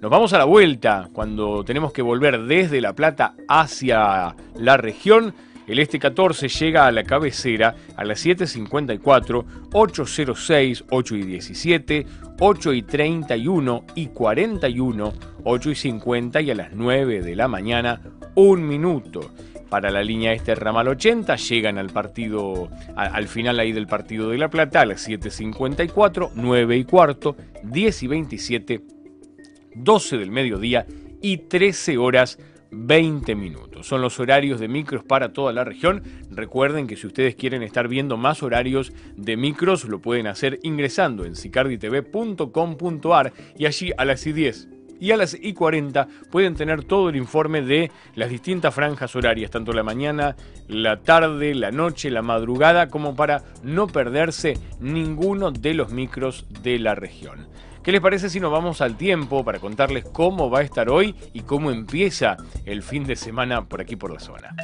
Nos 0.00 0.10
vamos 0.10 0.32
a 0.32 0.38
la 0.38 0.44
vuelta 0.44 1.08
cuando 1.12 1.64
tenemos 1.64 1.92
que 1.92 2.02
volver 2.02 2.42
desde 2.42 2.80
La 2.80 2.94
Plata 2.94 3.34
hacia 3.48 4.36
la 4.54 4.76
región. 4.76 5.34
El 5.66 5.80
este 5.80 5.98
14 5.98 6.48
llega 6.48 6.86
a 6.86 6.92
la 6.92 7.02
cabecera 7.02 7.74
a 7.96 8.04
las 8.04 8.24
7.54, 8.24 9.00
8.06, 9.70 10.84
8 10.90 11.16
y 11.16 11.22
17, 11.22 12.06
8 12.38 12.72
y 12.72 12.82
31 12.82 13.84
y 13.96 14.06
41, 14.08 15.12
8 15.42 15.70
y 15.70 15.74
50 15.74 16.40
y 16.42 16.50
a 16.50 16.54
las 16.54 16.72
9 16.72 17.22
de 17.22 17.34
la 17.34 17.48
mañana, 17.48 18.00
un 18.36 18.68
minuto. 18.68 19.32
Para 19.76 19.90
la 19.90 20.02
línea 20.02 20.32
este 20.32 20.54
ramal 20.54 20.88
80 20.88 21.36
llegan 21.36 21.76
al 21.76 21.90
partido, 21.90 22.70
al 22.96 23.28
final 23.28 23.60
ahí 23.60 23.72
del 23.72 23.86
partido 23.86 24.30
de 24.30 24.38
La 24.38 24.48
Plata 24.48 24.80
a 24.80 24.86
las 24.86 25.06
7.54, 25.06 26.30
9 26.34 26.76
y 26.78 26.84
cuarto, 26.84 27.36
10 27.62 28.02
y 28.02 28.06
27, 28.06 28.80
12 29.74 30.16
del 30.16 30.30
mediodía 30.30 30.86
y 31.20 31.36
13 31.36 31.98
horas 31.98 32.38
20 32.70 33.34
minutos. 33.34 33.86
Son 33.86 34.00
los 34.00 34.18
horarios 34.18 34.60
de 34.60 34.68
micros 34.68 35.04
para 35.04 35.34
toda 35.34 35.52
la 35.52 35.62
región. 35.62 36.02
Recuerden 36.30 36.86
que 36.86 36.96
si 36.96 37.06
ustedes 37.06 37.34
quieren 37.34 37.62
estar 37.62 37.86
viendo 37.86 38.16
más 38.16 38.42
horarios 38.42 38.94
de 39.14 39.36
micros, 39.36 39.84
lo 39.84 40.00
pueden 40.00 40.26
hacer 40.26 40.58
ingresando 40.62 41.26
en 41.26 41.36
sicarditv.com.ar 41.36 43.34
y 43.58 43.66
allí 43.66 43.92
a 43.98 44.06
las 44.06 44.24
10 44.24 44.70
y 45.00 45.12
a 45.12 45.16
las 45.16 45.36
y 45.40 45.52
40 45.52 46.08
pueden 46.30 46.54
tener 46.54 46.84
todo 46.84 47.08
el 47.08 47.16
informe 47.16 47.62
de 47.62 47.90
las 48.14 48.30
distintas 48.30 48.74
franjas 48.74 49.14
horarias, 49.16 49.50
tanto 49.50 49.72
la 49.72 49.82
mañana, 49.82 50.36
la 50.68 50.98
tarde, 51.00 51.54
la 51.54 51.70
noche, 51.70 52.10
la 52.10 52.22
madrugada, 52.22 52.88
como 52.88 53.14
para 53.14 53.42
no 53.62 53.86
perderse 53.86 54.58
ninguno 54.80 55.50
de 55.50 55.74
los 55.74 55.90
micros 55.90 56.46
de 56.62 56.78
la 56.78 56.94
región. 56.94 57.46
¿Qué 57.82 57.92
les 57.92 58.00
parece 58.00 58.30
si 58.30 58.40
nos 58.40 58.50
vamos 58.50 58.80
al 58.80 58.96
tiempo 58.96 59.44
para 59.44 59.60
contarles 59.60 60.04
cómo 60.04 60.50
va 60.50 60.58
a 60.58 60.62
estar 60.62 60.88
hoy 60.90 61.14
y 61.32 61.42
cómo 61.42 61.70
empieza 61.70 62.36
el 62.64 62.82
fin 62.82 63.04
de 63.04 63.14
semana 63.14 63.64
por 63.66 63.80
aquí 63.80 63.94
por 63.94 64.12
la 64.12 64.18
zona? 64.18 64.56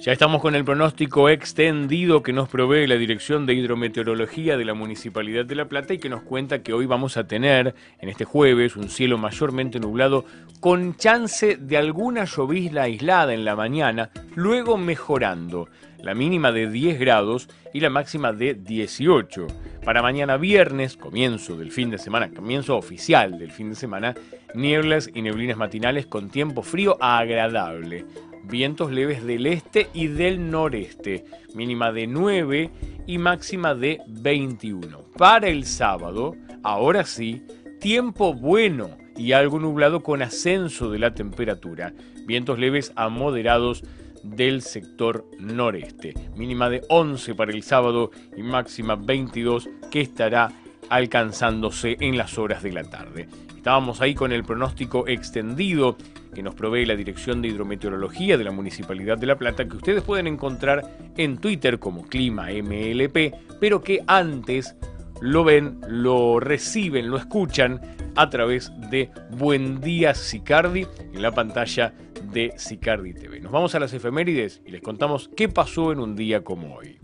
Ya 0.00 0.12
estamos 0.12 0.40
con 0.40 0.54
el 0.54 0.64
pronóstico 0.64 1.28
extendido 1.28 2.22
que 2.22 2.32
nos 2.32 2.48
provee 2.48 2.86
la 2.86 2.94
Dirección 2.94 3.44
de 3.44 3.52
Hidrometeorología 3.52 4.56
de 4.56 4.64
la 4.64 4.72
Municipalidad 4.72 5.44
de 5.44 5.54
La 5.54 5.68
Plata 5.68 5.92
y 5.92 5.98
que 5.98 6.08
nos 6.08 6.22
cuenta 6.22 6.62
que 6.62 6.72
hoy 6.72 6.86
vamos 6.86 7.18
a 7.18 7.26
tener 7.26 7.74
en 7.98 8.08
este 8.08 8.24
jueves 8.24 8.76
un 8.76 8.88
cielo 8.88 9.18
mayormente 9.18 9.78
nublado 9.78 10.24
con 10.60 10.96
chance 10.96 11.58
de 11.58 11.76
alguna 11.76 12.24
llovizna 12.24 12.84
aislada 12.84 13.34
en 13.34 13.44
la 13.44 13.54
mañana, 13.54 14.08
luego 14.34 14.78
mejorando 14.78 15.68
la 16.02 16.14
mínima 16.14 16.50
de 16.50 16.70
10 16.70 16.98
grados 16.98 17.50
y 17.74 17.80
la 17.80 17.90
máxima 17.90 18.32
de 18.32 18.54
18. 18.54 19.48
Para 19.84 20.00
mañana 20.00 20.38
viernes, 20.38 20.96
comienzo 20.96 21.58
del 21.58 21.72
fin 21.72 21.90
de 21.90 21.98
semana, 21.98 22.30
comienzo 22.30 22.78
oficial 22.78 23.38
del 23.38 23.52
fin 23.52 23.68
de 23.68 23.76
semana, 23.76 24.14
nieblas 24.54 25.10
y 25.12 25.20
neblinas 25.20 25.58
matinales 25.58 26.06
con 26.06 26.30
tiempo 26.30 26.62
frío 26.62 26.96
agradable 27.02 28.06
vientos 28.44 28.90
leves 28.90 29.24
del 29.24 29.46
este 29.46 29.88
y 29.92 30.08
del 30.08 30.50
noreste, 30.50 31.24
mínima 31.54 31.92
de 31.92 32.06
9 32.06 32.70
y 33.06 33.18
máxima 33.18 33.74
de 33.74 34.00
21. 34.06 35.02
Para 35.16 35.48
el 35.48 35.64
sábado, 35.64 36.36
ahora 36.62 37.04
sí, 37.04 37.42
tiempo 37.80 38.34
bueno 38.34 38.96
y 39.16 39.32
algo 39.32 39.58
nublado 39.58 40.02
con 40.02 40.22
ascenso 40.22 40.90
de 40.90 40.98
la 40.98 41.14
temperatura, 41.14 41.92
vientos 42.26 42.58
leves 42.58 42.92
a 42.96 43.08
moderados 43.08 43.82
del 44.22 44.62
sector 44.62 45.26
noreste, 45.38 46.14
mínima 46.36 46.68
de 46.68 46.82
11 46.88 47.34
para 47.34 47.52
el 47.52 47.62
sábado 47.62 48.10
y 48.36 48.42
máxima 48.42 48.96
22 48.96 49.68
que 49.90 50.00
estará 50.00 50.52
alcanzándose 50.88 51.96
en 52.00 52.18
las 52.18 52.38
horas 52.38 52.62
de 52.62 52.72
la 52.72 52.84
tarde. 52.84 53.28
Estábamos 53.56 54.00
ahí 54.00 54.14
con 54.14 54.32
el 54.32 54.44
pronóstico 54.44 55.06
extendido 55.06 55.96
que 56.34 56.42
nos 56.42 56.54
provee 56.54 56.86
la 56.86 56.96
Dirección 56.96 57.42
de 57.42 57.48
Hidrometeorología 57.48 58.38
de 58.38 58.44
la 58.44 58.50
Municipalidad 58.50 59.18
de 59.18 59.26
La 59.26 59.36
Plata, 59.36 59.66
que 59.66 59.76
ustedes 59.76 60.02
pueden 60.02 60.26
encontrar 60.26 60.82
en 61.16 61.38
Twitter 61.38 61.78
como 61.78 62.06
Clima 62.06 62.48
MLP, 62.50 63.34
pero 63.60 63.82
que 63.82 64.02
antes 64.06 64.76
lo 65.20 65.44
ven, 65.44 65.80
lo 65.88 66.40
reciben, 66.40 67.10
lo 67.10 67.16
escuchan 67.16 67.80
a 68.16 68.30
través 68.30 68.72
de 68.90 69.10
Buen 69.30 69.80
Día 69.80 70.14
Sicardi 70.14 70.86
en 71.12 71.22
la 71.22 71.32
pantalla 71.32 71.92
de 72.32 72.52
Sicardi 72.56 73.14
TV. 73.14 73.40
Nos 73.40 73.52
vamos 73.52 73.74
a 73.74 73.80
las 73.80 73.92
efemérides 73.92 74.62
y 74.64 74.70
les 74.70 74.82
contamos 74.82 75.30
qué 75.36 75.48
pasó 75.48 75.92
en 75.92 76.00
un 76.00 76.16
día 76.16 76.42
como 76.42 76.74
hoy. 76.76 76.98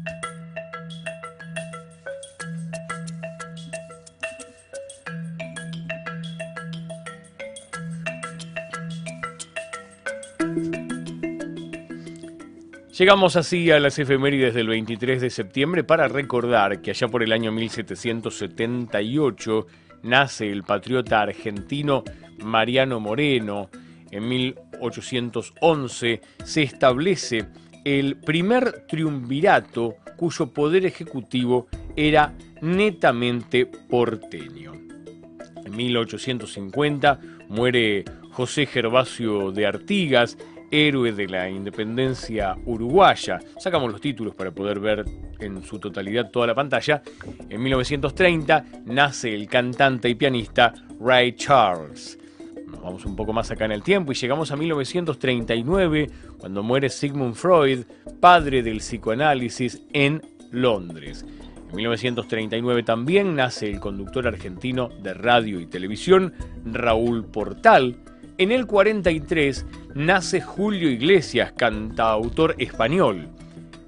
Llegamos 12.99 13.37
así 13.37 13.71
a 13.71 13.79
las 13.79 13.99
efemérides 13.99 14.55
del 14.55 14.69
23 14.69 15.21
de 15.21 15.29
septiembre 15.29 15.85
para 15.85 16.09
recordar 16.09 16.81
que 16.81 16.93
allá 16.93 17.09
por 17.09 17.23
el 17.23 17.31
año 17.31 17.53
1778 17.53 19.67
nace 20.03 20.51
el 20.51 20.63
patriota 20.63 21.21
argentino 21.21 22.05
Mariano 22.43 22.99
Moreno. 22.99 23.69
En 24.11 24.27
1811 24.27 26.23
se 26.43 26.63
establece 26.63 27.45
el 27.85 28.17
primer 28.17 28.87
triunvirato 28.87 29.97
cuyo 30.17 30.55
poder 30.55 30.87
ejecutivo 30.87 31.67
era 31.97 32.33
netamente 32.63 33.67
porteño. 33.67 34.73
En 35.67 35.77
1850 35.77 37.21
muere 37.51 38.07
José 38.31 38.65
Gervasio 38.65 39.53
de 39.53 39.67
Artigas, 39.67 40.39
héroe 40.71 41.13
de 41.13 41.27
la 41.27 41.49
independencia 41.49 42.57
uruguaya. 42.65 43.41
Sacamos 43.59 43.91
los 43.91 44.01
títulos 44.01 44.35
para 44.35 44.51
poder 44.51 44.81
ver 44.81 45.05
en 45.41 45.63
su 45.63 45.79
totalidad 45.79 46.31
toda 46.31 46.47
la 46.47 46.55
pantalla. 46.55 47.03
En 47.49 47.63
1930 47.63 48.65
nace 48.87 49.35
el 49.35 49.49
cantante 49.49 50.09
y 50.09 50.15
pianista 50.15 50.73
Ray 51.01 51.33
Charles. 51.33 52.19
Nos 52.67 52.83
vamos 52.83 53.05
un 53.05 53.15
poco 53.15 53.33
más 53.33 53.51
acá 53.51 53.65
en 53.65 53.73
el 53.73 53.83
tiempo 53.83 54.13
y 54.13 54.17
llegamos 54.17 54.51
a 54.51 54.57
1939, 54.57 56.11
cuando 56.39 56.63
muere 56.63 56.89
Sigmund 56.89 57.35
Freud, 57.35 57.85
padre 58.21 58.63
del 58.63 58.79
psicoanálisis 58.79 59.83
en 59.93 60.21
Londres. 60.51 61.25
En 61.71 61.77
1939 61.77 62.83
también 62.83 63.35
nace 63.35 63.69
el 63.71 63.81
conductor 63.81 64.27
argentino 64.27 64.89
de 64.89 65.15
radio 65.15 65.61
y 65.61 65.67
televisión, 65.67 66.33
Raúl 66.65 67.25
Portal. 67.25 67.97
En 68.39 68.53
el 68.53 68.67
43 68.67 69.65
nace 69.95 70.43
Julio 70.43 70.91
Iglesias, 70.91 71.53
cantautor 71.53 72.55
español. 72.59 73.31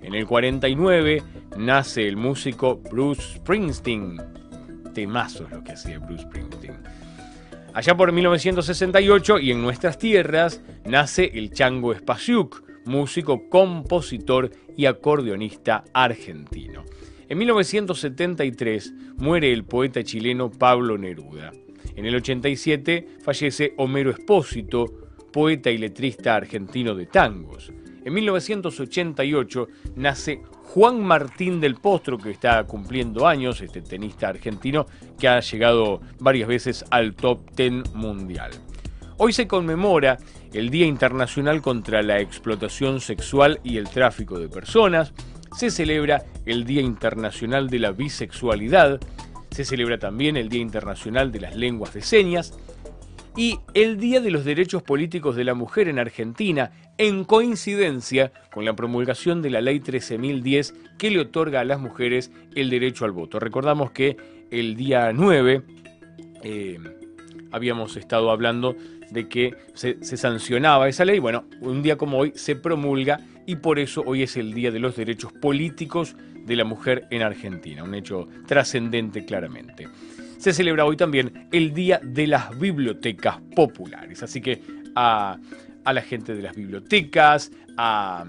En 0.01 0.15
el 0.15 0.27
49 0.27 1.23
nace 1.59 2.09
el 2.09 2.17
músico 2.17 2.81
Bruce 2.91 3.37
Springsteen. 3.37 4.17
Temazo 4.95 5.45
es 5.45 5.51
lo 5.51 5.63
que 5.63 5.73
hacía 5.73 5.99
Bruce 5.99 6.23
Springsteen. 6.23 6.79
Allá 7.75 7.95
por 7.95 8.11
1968 8.11 9.39
y 9.39 9.51
en 9.51 9.61
nuestras 9.61 9.99
tierras 9.99 10.63
nace 10.87 11.31
el 11.35 11.53
Chango 11.53 11.95
Spasiuk, 11.95 12.63
músico, 12.87 13.51
compositor 13.51 14.51
y 14.79 14.87
acordeonista 14.87 15.85
argentino. 15.93 16.87
En 17.29 17.37
1973 17.37 18.95
muere 19.19 19.53
el 19.53 19.65
poeta 19.65 20.03
chileno 20.03 20.51
Pablo 20.51 20.97
Neruda. 20.97 21.53
En 21.97 22.07
el 22.07 22.15
87 22.15 23.07
fallece 23.23 23.75
Homero 23.77 24.11
Espósito, 24.11 24.87
poeta 25.33 25.71
y 25.71 25.79
letrista 25.79 26.37
argentino 26.37 26.95
de 26.95 27.07
tangos. 27.07 27.73
En 28.05 28.15
1988 28.15 29.69
nace 29.97 30.43
Juan 30.65 31.03
Martín 31.03 31.61
del 31.61 31.77
Postro, 31.77 32.19
que 32.19 32.31
está 32.31 32.65
cumpliendo 32.65 33.27
años, 33.27 33.61
este 33.61 33.83
tenista 33.83 34.29
argentino 34.29 34.87
que 35.19 35.29
ha 35.29 35.41
llegado 35.41 36.01
varias 36.19 36.49
veces 36.49 36.85
al 36.91 37.15
top 37.15 37.41
10 37.57 37.95
mundial. 37.95 38.51
Hoy 39.17 39.33
se 39.33 39.49
conmemora 39.49 40.19
el 40.53 40.71
Día 40.71 40.87
Internacional 40.87 41.61
contra 41.61 42.03
la 42.03 42.21
Explotación 42.21 43.01
Sexual 43.01 43.61
y 43.65 43.77
el 43.77 43.89
Tráfico 43.89 44.39
de 44.39 44.49
Personas. 44.49 45.13
se 45.57 45.71
celebra 45.71 46.25
el 46.47 46.65
Día 46.65 46.83
Internacional 46.83 47.69
de 47.69 47.79
la 47.79 47.91
Bisexualidad, 47.91 49.01
se 49.59 49.65
celebra 49.65 49.99
también 49.99 50.37
el 50.37 50.49
Día 50.49 50.61
Internacional 50.61 51.33
de 51.33 51.41
las 51.41 51.57
Lenguas 51.57 51.93
de 51.93 52.01
Señas 52.01 52.57
y 53.37 53.59
el 53.75 53.99
Día 53.99 54.21
de 54.21 54.31
los 54.31 54.45
Derechos 54.45 54.85
Políticos 54.85 55.35
de 55.35 55.43
la 55.43 55.55
Mujer 55.55 55.89
en 55.89 55.99
Argentina, 55.99 56.71
en 56.97 57.25
coincidencia 57.25 58.31
con 58.53 58.65
la 58.65 58.77
promulgación 58.77 59.43
de 59.43 59.51
la 59.51 59.61
Ley 59.61 59.81
13.010 59.81 60.97
que 60.97 61.11
le 61.11 61.19
otorga 61.19 61.59
a 61.59 61.65
las 61.65 61.81
mujeres 61.81 62.31
el 62.55 62.71
derecho 62.71 63.05
al 63.05 63.11
voto. 63.11 63.41
Recordamos 63.41 63.91
que 63.91 64.17
el 64.53 64.77
día 64.77 65.13
9 65.13 65.63
eh, 66.45 66.79
habíamos 67.51 67.97
estado 67.97 68.31
hablando 68.31 68.77
de 69.11 69.29
que 69.29 69.57
se, 69.75 69.97
se, 70.05 70.17
sancionaba 70.17 70.89
esa 70.89 71.05
ley. 71.05 71.19
Bueno, 71.19 71.47
un 71.61 71.83
día 71.83 71.97
como 71.97 72.19
hoy 72.19 72.33
se 72.37 72.55
promulga 72.55 73.19
y 73.45 73.57
por 73.57 73.81
eso 73.81 74.05
hoy 74.07 74.23
es 74.23 74.37
el 74.37 74.55
Día 74.55 74.71
de 74.71 74.79
los 74.79 74.95
Derechos 74.95 75.33
Políticos 75.33 76.15
de 76.49 76.57
la 76.57 76.65
Mujer 76.65 77.07
en 77.11 77.23
Argentina, 77.23 77.85
un 77.85 77.95
hecho 77.95 78.27
trascendente 78.47 79.25
claramente. 79.25 79.87
Se 80.39 80.53
celebra 80.53 80.85
hoy 80.85 80.97
también 80.97 81.49
el 81.53 81.75
Día 81.75 82.01
de 82.03 82.27
las 82.27 82.59
Bibliotecas 82.59 83.37
Populares, 83.55 84.23
así 84.23 84.41
que 84.41 84.63
a, 84.97 85.39
a 85.85 85.93
la 85.93 86.03
gente 86.03 86.35
de 86.35 86.43
las 86.43 86.57
bibliotecas, 86.57 87.53
a, 87.77 88.25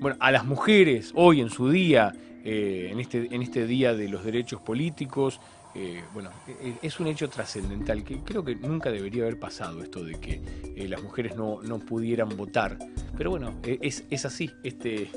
bueno, 0.00 0.16
a 0.20 0.30
las 0.30 0.44
mujeres 0.44 1.12
hoy 1.14 1.40
en 1.40 1.50
su 1.50 1.70
día, 1.70 2.12
eh, 2.44 2.88
en, 2.90 3.00
este, 3.00 3.28
en 3.30 3.42
este 3.42 3.66
Día 3.66 3.94
de 3.94 4.08
los 4.08 4.24
Derechos 4.24 4.60
Políticos, 4.62 5.40
eh, 5.74 6.02
bueno, 6.12 6.30
e, 6.46 6.68
e, 6.68 6.74
es 6.82 7.00
un 7.00 7.06
hecho 7.06 7.28
trascendental 7.28 8.02
que 8.02 8.20
creo 8.20 8.44
que 8.44 8.56
nunca 8.56 8.90
debería 8.90 9.22
haber 9.22 9.38
pasado 9.38 9.82
esto 9.82 10.04
de 10.04 10.14
que 10.14 10.42
eh, 10.76 10.88
las 10.88 11.02
mujeres 11.02 11.36
no, 11.36 11.62
no, 11.62 11.78
pudieran 11.78 12.28
votar. 12.36 12.78
Pero 13.16 13.30
bueno, 13.30 13.54
es, 13.62 14.04
es 14.10 14.24
así. 14.24 14.50
Este, 14.62 15.10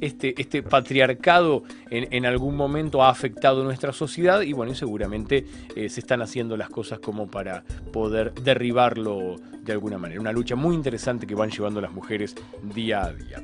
este, 0.00 0.40
este 0.40 0.62
patriarcado 0.62 1.62
en, 1.90 2.26
algún 2.26 2.56
momento 2.56 3.02
ha 3.02 3.10
afectado 3.10 3.64
nuestra 3.64 3.92
sociedad 3.92 4.42
y 4.42 4.52
bueno, 4.52 4.74
seguramente 4.74 5.46
eh, 5.74 5.88
se 5.88 6.00
están 6.00 6.22
haciendo 6.22 6.56
las 6.56 6.68
cosas 6.68 6.98
como 6.98 7.28
para 7.28 7.64
poder 7.92 8.34
derribarlo 8.34 9.36
de 9.62 9.72
alguna 9.72 9.98
manera. 9.98 10.20
Una 10.20 10.32
lucha 10.32 10.56
muy 10.56 10.74
interesante 10.74 11.26
que 11.26 11.34
van 11.34 11.50
llevando 11.50 11.80
las 11.80 11.92
mujeres 11.92 12.34
día 12.62 13.04
a 13.04 13.12
día. 13.12 13.42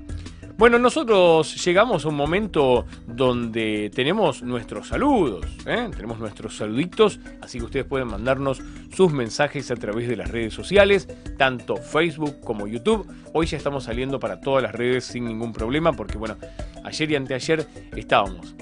Bueno, 0.63 0.79
nosotros 0.79 1.57
llegamos 1.65 2.05
a 2.05 2.09
un 2.09 2.15
momento 2.15 2.87
donde 3.05 3.91
tenemos 3.93 4.45
nuestros 4.45 4.87
saludos, 4.87 5.45
¿eh? 5.67 5.89
tenemos 5.91 6.21
nuestros 6.21 6.57
saluditos, 6.57 7.19
así 7.41 7.59
que 7.59 7.65
ustedes 7.65 7.85
pueden 7.85 8.07
mandarnos 8.07 8.63
sus 8.95 9.13
mensajes 9.13 9.73
a 9.73 9.75
través 9.75 10.07
de 10.07 10.15
las 10.15 10.31
redes 10.31 10.55
sociales, 10.55 11.09
tanto 11.37 11.79
Facebook 11.79 12.39
como 12.45 12.69
YouTube. 12.69 13.05
Hoy 13.33 13.47
ya 13.47 13.57
estamos 13.57 13.83
saliendo 13.83 14.21
para 14.21 14.41
todas 14.41 14.63
las 14.63 14.73
redes 14.73 15.05
sin 15.05 15.25
ningún 15.25 15.53
problema, 15.53 15.95
porque 15.95 16.17
bueno, 16.17 16.37
ayer 16.85 17.11
y 17.11 17.17
anteayer 17.17 17.67
estábamos 17.97 18.55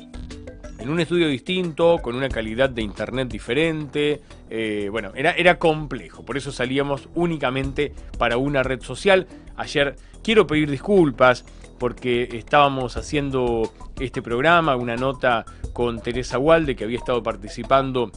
en 0.79 0.89
un 0.89 1.01
estudio 1.01 1.29
distinto, 1.29 1.99
con 1.99 2.17
una 2.17 2.31
calidad 2.31 2.71
de 2.71 2.81
internet 2.81 3.29
diferente. 3.29 4.23
Eh, 4.49 4.89
bueno, 4.91 5.13
era, 5.15 5.33
era 5.33 5.59
complejo, 5.59 6.25
por 6.25 6.39
eso 6.39 6.51
salíamos 6.51 7.11
únicamente 7.15 7.93
para 8.17 8.39
una 8.39 8.63
red 8.63 8.81
social. 8.81 9.27
Ayer 9.57 9.97
quiero 10.23 10.47
pedir 10.47 10.71
disculpas 10.71 11.45
porque 11.81 12.29
estábamos 12.33 12.99
haciendo 12.99 13.73
este 13.99 14.21
programa, 14.21 14.77
una 14.77 14.97
nota 14.97 15.47
con 15.73 16.01
Teresa 16.01 16.39
Walde, 16.39 16.77
que 16.77 16.85
había 16.85 16.99
estado 16.99 17.23
participando 17.23 18.13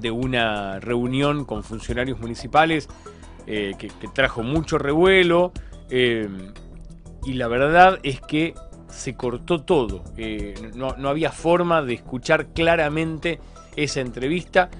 de 0.00 0.10
una 0.10 0.80
reunión 0.80 1.44
con 1.44 1.62
funcionarios 1.62 2.18
municipales 2.18 2.88
eh, 3.46 3.74
que, 3.78 3.90
trajo 4.14 4.42
mucho 4.42 4.78
revuelo. 4.78 5.52
Eh, 5.90 6.26
y 7.24 7.34
la 7.34 7.46
verdad 7.46 8.00
es 8.02 8.22
que 8.22 8.54
se 8.88 9.14
cortó 9.16 9.62
todo. 9.62 10.02
Eh, 10.16 10.70
no, 10.74 10.96
no 10.96 11.10
había 11.10 11.30
forma 11.30 11.82
de 11.82 11.92
escuchar 11.92 12.54
claramente 12.54 13.38
esa 13.76 14.00
entrevista 14.00 14.70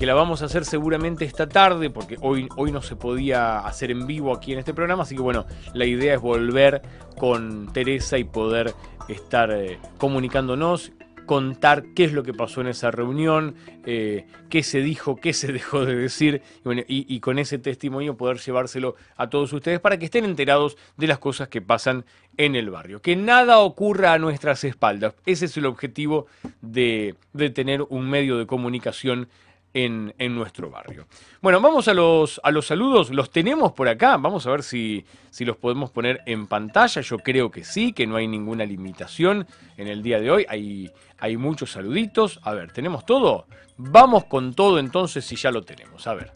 que 0.00 0.06
la 0.06 0.14
vamos 0.14 0.40
a 0.40 0.46
hacer 0.46 0.64
seguramente 0.64 1.26
esta 1.26 1.46
tarde, 1.46 1.90
porque 1.90 2.16
hoy, 2.22 2.48
hoy 2.56 2.72
no 2.72 2.80
se 2.80 2.96
podía 2.96 3.58
hacer 3.58 3.90
en 3.90 4.06
vivo 4.06 4.34
aquí 4.34 4.54
en 4.54 4.58
este 4.58 4.72
programa, 4.72 5.02
así 5.02 5.14
que 5.14 5.20
bueno, 5.20 5.44
la 5.74 5.84
idea 5.84 6.14
es 6.14 6.20
volver 6.22 6.80
con 7.18 7.70
Teresa 7.74 8.16
y 8.16 8.24
poder 8.24 8.72
estar 9.08 9.50
eh, 9.50 9.78
comunicándonos 9.98 10.92
contar 11.26 11.84
qué 11.94 12.04
es 12.04 12.12
lo 12.14 12.22
que 12.22 12.32
pasó 12.32 12.62
en 12.62 12.68
esa 12.68 12.90
reunión, 12.90 13.54
eh, 13.84 14.24
qué 14.48 14.62
se 14.62 14.80
dijo, 14.80 15.16
qué 15.16 15.34
se 15.34 15.52
dejó 15.52 15.84
de 15.84 15.94
decir, 15.94 16.40
y, 16.88 17.20
con 17.20 17.38
ese 17.38 17.58
testimonio 17.58 18.16
poder 18.16 18.38
llevárselo 18.38 18.96
a 19.16 19.28
todos 19.28 19.52
ustedes 19.52 19.80
para 19.80 19.98
que 19.98 20.06
estén 20.06 20.24
enterados 20.24 20.78
de 20.96 21.08
las 21.08 21.18
cosas 21.18 21.48
que 21.48 21.60
pasan 21.60 22.06
en 22.38 22.56
el 22.56 22.70
barrio. 22.70 23.02
Que 23.02 23.16
nada 23.16 23.58
ocurra 23.58 24.14
a 24.14 24.18
nuestras 24.18 24.64
espaldas. 24.64 25.14
Ese 25.26 25.44
es 25.44 25.56
el 25.58 25.66
objetivo 25.66 26.26
de 26.62 27.14
tener 27.54 27.82
un 27.82 28.08
medio 28.08 28.38
de 28.38 28.46
comunicación 28.46 29.28
en, 29.74 30.12
nuestro 30.34 30.70
barrio. 30.70 31.06
Bueno, 31.40 31.60
vamos 31.60 31.88
a 31.88 31.94
los, 31.94 32.40
a 32.42 32.50
los 32.50 32.66
saludos. 32.66 33.10
Los 33.10 33.30
tenemos 33.30 33.72
por 33.72 33.88
acá. 33.88 34.16
Vamos 34.16 34.46
a 34.46 34.50
ver 34.50 34.62
si, 34.62 35.04
si 35.30 35.44
los 35.44 35.56
podemos 35.56 35.90
poner 35.90 36.22
en 36.26 36.46
pantalla. 36.46 37.00
Yo 37.02 37.18
creo 37.18 37.50
que 37.50 37.64
sí, 37.64 37.92
que 37.92 38.06
no 38.06 38.16
hay 38.16 38.26
ninguna 38.26 38.64
limitación 38.64 39.46
en 39.76 39.88
el 39.88 40.02
día 40.02 40.20
de 40.20 40.30
hoy. 40.30 40.46
Hay, 40.48 40.90
hay 41.18 41.36
muchos 41.36 41.72
saluditos. 41.72 42.40
A 42.42 42.52
ver, 42.54 42.72
¿tenemos 42.72 43.06
todo? 43.06 43.46
Vamos 43.76 44.24
con 44.24 44.54
todo 44.54 44.78
entonces 44.78 45.24
si 45.24 45.36
ya 45.36 45.50
lo 45.50 45.62
tenemos. 45.62 46.06
A 46.06 46.14
ver, 46.14 46.32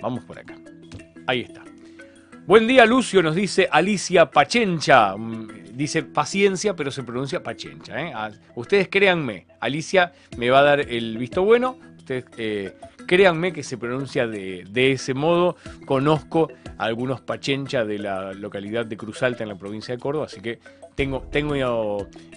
vamos 0.00 0.24
por 0.24 0.38
acá. 0.38 0.56
Ahí 1.26 1.40
está. 1.40 1.62
Buen 2.46 2.66
día, 2.66 2.84
Lucio, 2.84 3.22
nos 3.22 3.34
dice 3.34 3.68
Alicia 3.72 4.30
Pachencha. 4.30 5.14
Dice 5.72 6.02
paciencia, 6.02 6.76
pero 6.76 6.90
se 6.90 7.02
pronuncia 7.02 7.42
Pachencha. 7.42 8.00
¿eh? 8.00 8.12
Ustedes 8.54 8.88
créanme, 8.88 9.46
Alicia 9.60 10.12
me 10.36 10.50
va 10.50 10.58
a 10.58 10.62
dar 10.62 10.80
el 10.80 11.16
visto 11.16 11.42
bueno 11.42 11.78
Ustedes 12.04 12.26
eh, 12.36 12.74
créanme 13.06 13.54
que 13.54 13.62
se 13.62 13.78
pronuncia 13.78 14.26
de, 14.26 14.92
ese 14.92 15.14
modo. 15.14 15.56
Conozco 15.86 16.50
a 16.76 16.84
algunos 16.84 17.22
pachencha 17.22 17.86
de 17.86 17.98
la 17.98 18.34
localidad 18.34 18.84
de 18.84 18.98
Cruz 18.98 19.22
Alta 19.22 19.42
en 19.42 19.48
la 19.48 19.54
provincia 19.54 19.94
de 19.94 20.00
Córdoba, 20.02 20.26
así 20.26 20.42
que 20.42 20.58
tengo, 20.96 21.22
tengo 21.32 21.54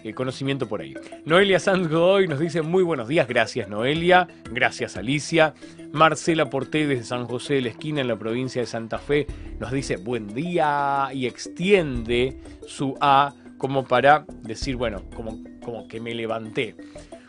eh, 0.06 0.14
conocimiento 0.14 0.70
por 0.70 0.80
ahí. 0.80 0.94
Noelia 1.26 1.60
Sanz 1.60 1.90
Godoy 1.90 2.30
nos 2.30 2.40
dice 2.40 2.62
muy 2.62 2.82
buenos 2.82 3.10
días, 3.10 3.28
gracias 3.28 3.68
Noelia, 3.68 4.30
gracias 4.54 4.96
Alicia. 4.96 5.54
Marcela 5.92 6.50
Porté 6.50 6.88
desde 6.88 7.04
San 7.04 7.26
José 7.26 7.56
de 7.56 7.62
la 7.64 7.70
Esquina 7.70 8.00
en 8.00 8.08
la 8.08 8.16
provincia 8.16 8.62
de 8.62 8.68
Santa 8.68 9.00
Fe 9.00 9.28
nos 9.60 9.74
dice 9.74 9.98
buen 9.98 10.34
día 10.34 11.10
y 11.14 11.26
extiende 11.26 12.38
su 12.66 12.96
A 13.02 13.34
como 13.58 13.84
para 13.84 14.26
decir, 14.44 14.78
bueno, 14.78 15.04
como, 15.14 15.40
como 15.62 15.90
que 15.90 16.00
me 16.00 16.16
levanté. 16.16 16.74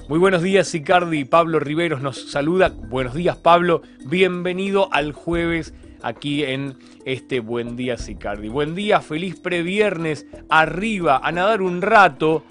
Muy 0.09 0.19
buenos 0.19 0.43
días, 0.43 0.69
Sicardi. 0.69 1.27
Pablo 1.27 1.61
Riveros 1.61 2.01
nos 2.01 2.31
saluda. 2.31 2.71
Buenos 2.71 3.13
días, 3.13 3.37
Pablo. 3.37 3.83
Bienvenido 4.07 4.89
al 4.91 5.13
jueves 5.13 5.75
aquí 6.03 6.45
en 6.45 6.79
este 7.05 7.41
Buen 7.41 7.77
Día, 7.77 7.99
Sicardi. 7.99 8.49
Buen 8.49 8.75
día, 8.75 9.03
feliz 9.03 9.39
previernes. 9.39 10.27
Arriba, 10.49 11.21
a 11.23 11.31
nadar 11.31 11.61
un 11.61 11.83
rato. 11.83 12.43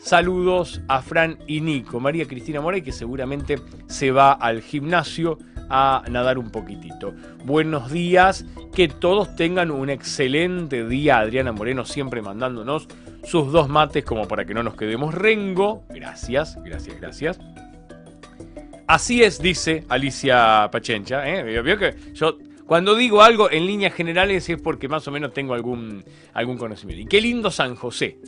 Saludos 0.00 0.80
a 0.88 1.00
Fran 1.00 1.38
y 1.46 1.60
Nico. 1.60 2.00
María 2.00 2.26
Cristina 2.26 2.60
Morey, 2.60 2.82
que 2.82 2.90
seguramente 2.90 3.60
se 3.86 4.10
va 4.10 4.32
al 4.32 4.60
gimnasio 4.60 5.38
a 5.70 6.02
nadar 6.10 6.36
un 6.36 6.50
poquitito. 6.50 7.14
Buenos 7.44 7.92
días, 7.92 8.44
que 8.74 8.88
todos 8.88 9.36
tengan 9.36 9.70
un 9.70 9.88
excelente 9.88 10.84
día. 10.84 11.20
Adriana 11.20 11.52
Moreno 11.52 11.84
siempre 11.84 12.22
mandándonos 12.22 12.88
sus 13.28 13.52
dos 13.52 13.68
mates 13.68 14.04
como 14.04 14.26
para 14.26 14.44
que 14.44 14.54
no 14.54 14.62
nos 14.62 14.74
quedemos 14.74 15.14
rengo. 15.14 15.84
Gracias, 15.90 16.56
gracias, 16.64 16.98
gracias. 16.98 17.38
Así 18.86 19.22
es, 19.22 19.40
dice 19.40 19.84
Alicia 19.88 20.68
Pachencha. 20.72 21.28
¿eh? 21.28 21.42
Veo 21.42 21.76
que 21.76 21.94
yo 22.14 22.38
cuando 22.64 22.94
digo 22.94 23.22
algo 23.22 23.50
en 23.50 23.66
líneas 23.66 23.92
generales 23.92 24.48
es 24.48 24.60
porque 24.60 24.88
más 24.88 25.06
o 25.08 25.10
menos 25.10 25.34
tengo 25.34 25.52
algún, 25.52 26.02
algún 26.32 26.56
conocimiento. 26.56 27.02
Y 27.02 27.06
qué 27.06 27.20
lindo 27.20 27.50
San 27.50 27.74
José. 27.74 28.18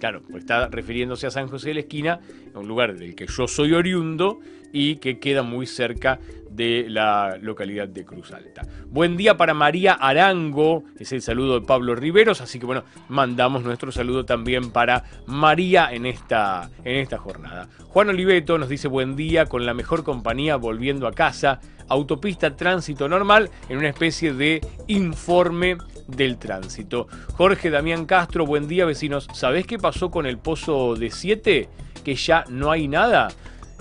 Claro, 0.00 0.22
está 0.36 0.66
refiriéndose 0.66 1.28
a 1.28 1.30
San 1.30 1.48
José 1.48 1.68
de 1.68 1.74
la 1.74 1.80
Esquina, 1.80 2.20
un 2.54 2.66
lugar 2.66 2.96
del 2.96 3.14
que 3.14 3.26
yo 3.26 3.46
soy 3.46 3.72
oriundo 3.72 4.40
y 4.74 4.96
que 4.96 5.20
queda 5.20 5.44
muy 5.44 5.66
cerca 5.66 6.18
de 6.50 6.86
la 6.88 7.38
localidad 7.40 7.86
de 7.86 8.04
Cruz 8.04 8.32
Alta. 8.32 8.62
Buen 8.88 9.16
día 9.16 9.36
para 9.36 9.54
María 9.54 9.92
Arango, 9.92 10.82
es 10.98 11.12
el 11.12 11.22
saludo 11.22 11.60
de 11.60 11.66
Pablo 11.66 11.94
Riveros, 11.94 12.40
así 12.40 12.58
que 12.58 12.66
bueno, 12.66 12.82
mandamos 13.08 13.62
nuestro 13.62 13.92
saludo 13.92 14.24
también 14.24 14.72
para 14.72 15.04
María 15.26 15.92
en 15.92 16.06
esta, 16.06 16.70
en 16.84 16.96
esta 16.96 17.18
jornada. 17.18 17.68
Juan 17.86 18.08
Oliveto 18.08 18.58
nos 18.58 18.68
dice 18.68 18.88
buen 18.88 19.14
día 19.14 19.46
con 19.46 19.64
la 19.64 19.74
mejor 19.74 20.02
compañía 20.02 20.56
volviendo 20.56 21.06
a 21.06 21.12
casa, 21.12 21.60
autopista 21.88 22.56
tránsito 22.56 23.08
normal 23.08 23.50
en 23.68 23.78
una 23.78 23.90
especie 23.90 24.32
de 24.32 24.60
informe 24.88 25.78
del 26.08 26.36
tránsito. 26.36 27.06
Jorge 27.34 27.70
Damián 27.70 28.06
Castro, 28.06 28.44
buen 28.44 28.66
día 28.66 28.84
vecinos. 28.84 29.28
¿Sabés 29.34 29.68
qué 29.68 29.78
pasó 29.78 30.10
con 30.10 30.26
el 30.26 30.38
pozo 30.38 30.96
de 30.96 31.12
7? 31.12 31.68
Que 32.04 32.14
ya 32.16 32.44
no 32.48 32.72
hay 32.72 32.88
nada. 32.88 33.28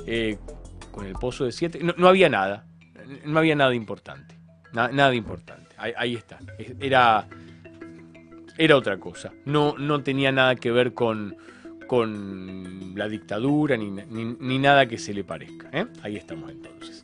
Eh, 0.06 0.38
con 0.94 1.06
el 1.06 1.14
pozo 1.14 1.44
de 1.44 1.52
7, 1.52 1.80
no, 1.84 1.94
no, 1.98 2.08
había 2.08 2.30
nada. 2.30 2.66
No 3.26 3.40
había 3.40 3.56
nada 3.56 3.76
importante. 3.76 4.36
Na, 4.72 4.88
nada 4.88 5.14
importante. 5.14 5.76
Ahí, 5.78 6.16
está. 6.16 6.40
Era, 6.80 7.28
era 8.58 8.78
otra 8.78 8.98
cosa. 8.98 9.34
No, 9.44 9.76
no 9.78 10.02
tenía 10.02 10.32
nada 10.32 10.56
que 10.56 10.72
ver 10.72 10.94
con, 10.94 11.36
con 11.88 12.96
la 12.96 13.10
dictadura 13.10 13.76
ni, 13.76 13.92
ni, 13.92 14.60
nada 14.60 14.86
que 14.86 14.98
se 14.98 15.14
le 15.14 15.26
parezca. 15.26 15.70
¿eh? 15.74 15.88
Ahí 16.02 16.16
estamos 16.16 16.50
entonces. 16.50 17.04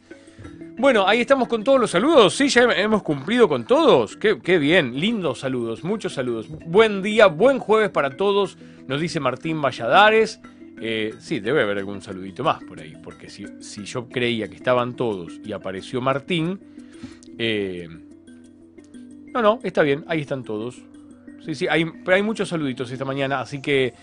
Bueno, 0.77 1.05
ahí 1.05 1.19
estamos 1.19 1.49
con 1.49 1.65
todos 1.65 1.81
los 1.81 1.91
saludos. 1.91 2.33
Sí, 2.33 2.47
ya 2.47 2.63
hemos 2.77 3.03
cumplido 3.03 3.49
con 3.49 3.65
todos. 3.65 4.15
Qué, 4.15 4.39
qué, 4.39 4.57
bien, 4.57 4.97
lindos 4.97 5.39
saludos, 5.39 5.83
muchos 5.83 6.13
saludos. 6.13 6.47
Buen 6.47 7.01
día, 7.01 7.27
buen 7.27 7.59
jueves 7.59 7.89
para 7.89 8.15
todos, 8.15 8.57
nos 8.87 9.01
dice 9.01 9.19
Martín 9.19 9.61
Valladares. 9.61 10.39
Eh, 10.81 11.13
sí, 11.19 11.39
debe 11.39 11.63
haber 11.63 11.79
algún 11.79 12.01
saludito 12.01 12.43
más 12.43 12.63
por 12.63 12.79
ahí, 12.79 12.93
porque 13.03 13.29
si, 13.29 13.45
si 13.59 13.83
yo 13.83 14.07
creía 14.07 14.47
que 14.47 14.55
estaban 14.55 14.95
todos 14.95 15.39
y 15.43 15.51
apareció 15.51 16.01
Martín... 16.01 16.59
Eh, 17.37 17.87
no, 19.33 19.41
no, 19.41 19.59
está 19.63 19.83
bien, 19.83 20.03
ahí 20.07 20.21
están 20.21 20.43
todos. 20.43 20.81
Sí, 21.45 21.55
sí, 21.55 21.67
hay, 21.67 21.85
pero 22.03 22.15
hay 22.15 22.23
muchos 22.23 22.49
saluditos 22.49 22.91
esta 22.91 23.05
mañana, 23.05 23.39
así 23.39 23.61
que 23.61 23.93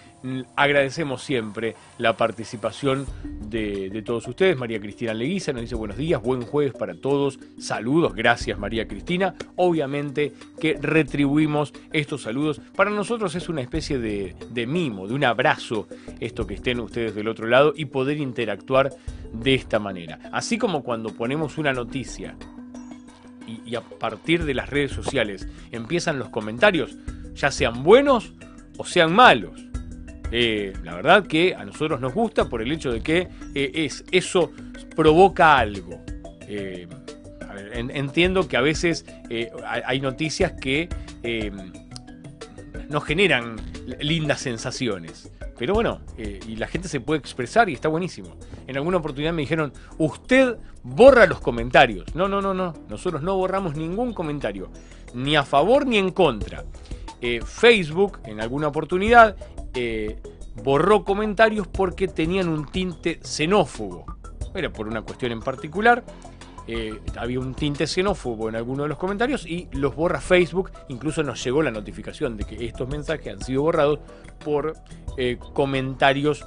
agradecemos 0.57 1.22
siempre 1.22 1.76
la 1.98 2.16
participación 2.16 3.07
de, 3.48 4.02
todos 4.05 4.26
ustedes. 4.26 4.57
María 4.57 4.81
Cristina 4.81 5.14
Leguiza 5.14 5.52
nos 5.52 5.62
dice 5.62 5.74
buenos 5.74 5.96
días, 5.96 6.22
buen 6.22 6.42
jueves 6.42 6.72
para 6.74 6.94
todos. 6.94 7.38
Saludos, 7.59 8.14
gracias 8.14 8.59
María 8.59 8.87
Cristina. 8.88 9.35
Obviamente 9.57 10.33
que 10.61 10.79
retribuimos 10.81 11.72
estos 11.92 12.22
saludos. 12.22 12.61
Para 12.74 12.90
nosotros 12.90 13.35
es 13.35 13.48
una 13.48 13.62
especie 13.62 13.98
de, 13.98 14.66
mimo, 14.66 15.07
de 15.07 15.14
un 15.14 15.24
abrazo, 15.24 15.88
esto 16.20 16.46
que 16.46 16.55
estén 16.55 16.81
ustedes 16.81 17.14
del 17.14 17.29
otro 17.29 17.46
lado 17.46 17.72
y 17.76 17.87
poder 17.87 18.18
interactuar 18.18 18.90
de 19.33 19.55
esta 19.55 19.79
manera. 19.79 20.18
Así 20.33 20.59
como 20.59 20.83
cuando 20.83 21.14
ponemos 21.14 21.59
una 21.59 21.72
noticia 21.72 22.37
y 23.64 23.76
a 23.76 23.81
partir 23.81 24.44
de 24.44 24.55
las 24.55 24.70
redes 24.70 24.90
sociales 24.90 25.46
empiezan 25.70 26.18
los 26.18 26.31
comentarios, 26.31 26.96
ya 27.35 27.50
sean 27.50 27.85
buenos 27.85 28.33
o 28.76 28.85
sean 28.85 29.12
malos. 29.12 29.65
Eh, 30.30 30.72
la 30.82 30.94
verdad 30.94 31.26
que 31.26 31.54
a 31.54 31.64
nosotros 31.64 32.00
nos 32.00 32.12
gusta 32.14 32.48
por 32.48 32.62
el 32.62 32.72
hecho 32.72 32.92
de 32.92 33.00
que 33.00 33.28
eh, 33.54 33.70
es, 33.74 34.04
eso 34.10 34.52
provoca 34.94 35.58
algo. 35.58 36.00
Eh, 36.48 36.88
entiendo 37.72 38.46
que 38.48 38.56
a 38.56 38.60
veces 38.60 39.06
hay 39.64 40.00
noticias 40.00 40.52
que 40.60 40.88
nos 42.90 43.02
generan 43.04 43.56
lindas 43.98 44.40
sensaciones. 44.40 45.32
Pero 45.58 45.72
bueno, 45.72 46.02
y 46.18 46.56
la 46.56 46.68
gente 46.68 46.86
se 46.86 47.00
puede 47.00 47.18
expresar 47.18 47.70
y 47.70 47.72
está 47.72 47.88
buenísimo. 47.88 48.36
En 48.66 48.76
alguna 48.76 48.98
oportunidad 48.98 49.32
me 49.32 49.40
dijeron, 49.40 49.72
usted 49.96 50.56
borra 50.82 51.26
los 51.26 51.40
comentarios. 51.40 52.14
No, 52.14 52.28
no, 52.28 52.42
no, 52.42 52.52
no. 52.52 52.74
Nosotros 52.90 53.22
no 53.22 53.36
borramos 53.36 53.74
ningún 53.74 54.12
comentario. 54.12 54.70
Ni 55.14 55.34
a 55.34 55.42
favor 55.42 55.86
ni 55.86 55.96
en 55.96 56.10
contra. 56.10 56.64
Facebook 57.46 58.18
en 58.26 58.42
alguna 58.42 58.68
oportunidad 58.68 59.34
eh, 59.76 60.16
borró 60.62 61.04
comentarios 61.04 61.68
porque 61.68 62.08
tenían 62.08 62.48
un 62.48 62.66
tinte 62.66 63.20
xenófobo. 63.22 64.06
Era 64.54 64.72
por 64.72 64.88
una 64.88 65.02
cuestión 65.02 65.32
en 65.32 65.40
particular. 65.40 66.02
Eh, 66.66 66.98
había 67.16 67.38
un 67.38 67.54
tinte 67.54 67.86
xenófobo 67.86 68.48
en 68.48 68.56
alguno 68.56 68.82
de 68.84 68.88
los 68.88 68.98
comentarios 68.98 69.46
y 69.46 69.68
los 69.72 69.94
borra 69.94 70.20
Facebook. 70.20 70.72
Incluso 70.88 71.22
nos 71.22 71.44
llegó 71.44 71.62
la 71.62 71.70
notificación 71.70 72.36
de 72.36 72.44
que 72.44 72.64
estos 72.64 72.88
mensajes 72.88 73.34
han 73.34 73.42
sido 73.42 73.62
borrados 73.62 74.00
por 74.42 74.74
comentarios 75.52 76.44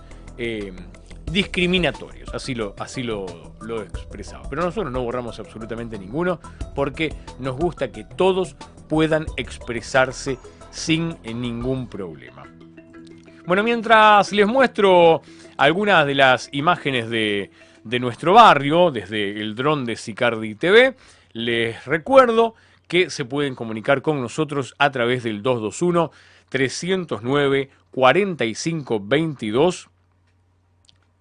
discriminatorios. 1.32 2.34
Así 2.34 2.56
lo, 2.56 2.74
así 2.78 3.04
lo, 3.04 3.26
lo 3.62 3.82
expresaba. 3.84 4.48
Pero 4.50 4.64
nosotros 4.64 4.92
no 4.92 5.04
borramos 5.04 5.40
absolutamente 5.40 5.98
ninguno 5.98 6.40
porque 6.76 7.14
nos 7.40 7.56
gusta 7.56 7.92
que 7.92 8.04
todos 8.04 8.56
puedan 8.88 9.26
expresarse 9.38 10.38
sin 10.72 11.18
ningún 11.24 11.88
problema. 11.88 12.44
Bueno, 13.50 13.64
mientras 13.64 14.32
les 14.32 14.46
muestro 14.46 15.24
algunas 15.58 16.06
de 16.06 16.14
las 16.14 16.50
imágenes 16.52 17.10
de, 17.10 17.50
nuestro 17.84 18.34
barrio 18.34 18.92
desde 18.92 19.42
el 19.42 19.56
dron 19.56 19.86
de 19.86 19.96
Sicardi 19.96 20.54
TV, 20.54 20.96
les 21.34 21.84
recuerdo 21.86 22.54
que 22.88 23.10
se 23.10 23.26
pueden 23.26 23.56
comunicar 23.56 24.04
con 24.04 24.22
nosotros 24.22 24.76
a 24.78 24.92
través 24.92 25.24
del 25.24 25.42
221 25.42 26.12
309 26.50 27.72
4522. 27.90 29.90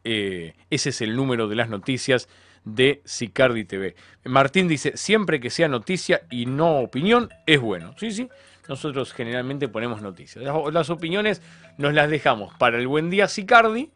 ese 0.05 0.55
es 0.69 1.01
el 1.01 1.17
número 1.17 1.49
de 1.49 1.57
las 1.57 1.71
noticias 1.71 2.29
de 2.63 3.01
Sicardi 3.07 3.65
TV. 3.65 3.97
Martín 4.25 4.69
dice, 4.69 4.99
siempre 4.99 5.41
que 5.41 5.49
sea 5.49 5.69
noticia 5.69 6.21
y 6.31 6.45
no 6.45 6.81
opinión, 6.81 7.31
es 7.47 7.59
bueno. 7.59 7.95
Sí, 7.97 8.13
sí, 8.13 8.29
nosotros 8.69 9.13
generalmente 9.13 9.69
ponemos 9.69 10.03
noticias. 10.03 10.45
Las, 10.73 10.91
opiniones 10.91 11.43
nos 11.77 11.95
las 11.95 12.11
dejamos 12.11 12.55
para 12.55 12.79
el 12.79 12.87
Buen 12.87 13.11
Día 13.11 13.29
Sicardi 13.29 13.91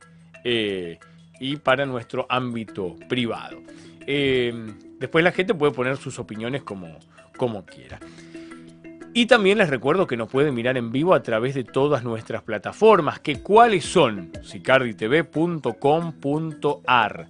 eh, 0.44 0.98
y 1.40 1.56
para 1.56 1.86
nuestro 1.86 2.26
ámbito 2.28 2.96
privado. 3.08 3.58
Eh, 4.06 4.52
después 4.98 5.22
la 5.22 5.32
gente 5.32 5.54
puede 5.54 5.72
poner 5.72 5.96
sus 5.96 6.18
opiniones 6.18 6.62
como, 6.62 6.98
como 7.36 7.64
quiera. 7.64 7.98
Y 9.14 9.26
también 9.26 9.58
les 9.58 9.68
recuerdo 9.68 10.06
que 10.06 10.16
nos 10.16 10.30
pueden 10.30 10.54
mirar 10.54 10.78
en 10.78 10.90
vivo 10.90 11.12
a 11.12 11.22
través 11.22 11.54
de 11.54 11.64
todas 11.64 12.02
nuestras 12.02 12.40
plataformas, 12.42 13.20
que 13.20 13.42
cuáles 13.42 13.84
son 13.84 14.32
sicarditv.com.ar. 14.42 17.28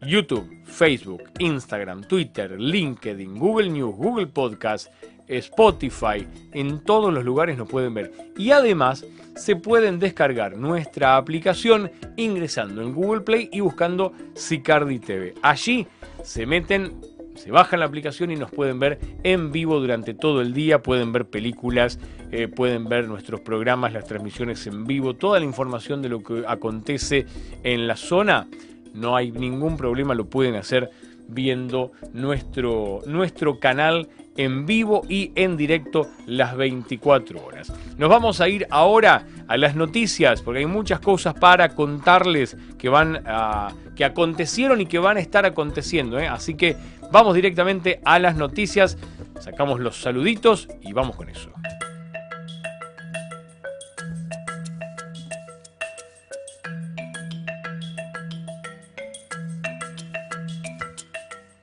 YouTube, 0.00 0.64
Facebook, 0.64 1.24
Instagram, 1.38 2.04
Twitter, 2.04 2.58
LinkedIn, 2.58 3.38
Google 3.38 3.68
News, 3.68 3.94
Google 3.94 4.28
Podcast, 4.28 4.90
Spotify, 5.38 6.26
en 6.52 6.80
todos 6.80 7.12
los 7.12 7.24
lugares 7.24 7.56
nos 7.56 7.68
pueden 7.68 7.94
ver. 7.94 8.12
Y 8.36 8.50
además 8.50 9.04
se 9.36 9.56
pueden 9.56 9.98
descargar 9.98 10.56
nuestra 10.56 11.16
aplicación 11.16 11.90
ingresando 12.16 12.82
en 12.82 12.92
Google 12.92 13.22
Play 13.22 13.48
y 13.52 13.60
buscando 13.60 14.12
Sicardi 14.34 14.98
TV. 14.98 15.34
Allí 15.42 15.86
se 16.22 16.46
meten, 16.46 17.00
se 17.36 17.50
bajan 17.50 17.80
la 17.80 17.86
aplicación 17.86 18.30
y 18.30 18.36
nos 18.36 18.50
pueden 18.50 18.78
ver 18.78 18.98
en 19.22 19.52
vivo 19.52 19.80
durante 19.80 20.14
todo 20.14 20.40
el 20.40 20.52
día, 20.52 20.82
pueden 20.82 21.12
ver 21.12 21.26
películas, 21.26 21.98
eh, 22.32 22.48
pueden 22.48 22.88
ver 22.88 23.08
nuestros 23.08 23.40
programas, 23.40 23.92
las 23.92 24.06
transmisiones 24.06 24.66
en 24.66 24.84
vivo, 24.84 25.14
toda 25.14 25.38
la 25.38 25.46
información 25.46 26.02
de 26.02 26.08
lo 26.08 26.22
que 26.22 26.44
acontece 26.46 27.26
en 27.62 27.86
la 27.86 27.96
zona. 27.96 28.48
No 28.94 29.16
hay 29.16 29.30
ningún 29.30 29.76
problema, 29.76 30.14
lo 30.14 30.26
pueden 30.26 30.56
hacer 30.56 30.90
viendo 31.28 31.92
nuestro, 32.12 33.00
nuestro 33.06 33.60
canal 33.60 34.08
en 34.36 34.66
vivo 34.66 35.02
y 35.08 35.32
en 35.34 35.56
directo 35.56 36.08
las 36.26 36.56
24 36.56 37.44
horas. 37.44 37.72
Nos 37.96 38.08
vamos 38.08 38.40
a 38.40 38.48
ir 38.48 38.66
ahora 38.70 39.26
a 39.48 39.56
las 39.56 39.74
noticias 39.76 40.42
porque 40.42 40.60
hay 40.60 40.66
muchas 40.66 41.00
cosas 41.00 41.34
para 41.34 41.74
contarles 41.74 42.56
que 42.78 42.88
van 42.88 43.22
que 43.96 44.04
acontecieron 44.04 44.80
y 44.80 44.86
que 44.86 44.98
van 44.98 45.18
a 45.18 45.20
estar 45.20 45.44
aconteciendo, 45.44 46.18
¿eh? 46.18 46.26
así 46.26 46.54
que 46.54 46.76
vamos 47.12 47.34
directamente 47.34 48.00
a 48.04 48.18
las 48.18 48.34
noticias, 48.34 48.96
sacamos 49.40 49.78
los 49.80 50.00
saluditos 50.00 50.68
y 50.80 50.92
vamos 50.92 51.16
con 51.16 51.28
eso. 51.28 51.50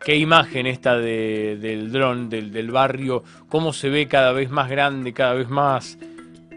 Qué 0.07 0.15
imagen 0.15 0.67
esta 0.67 0.97
del 0.97 1.91
dron, 1.91 2.29
del, 2.29 2.71
barrio, 2.71 3.25
cómo 3.49 3.73
se 3.73 3.89
ve 3.89 4.07
cada 4.07 4.31
vez 4.31 4.49
más 4.49 4.69
grande, 4.69 5.11
cada 5.11 5.33
vez 5.33 5.49
más, 5.49 5.97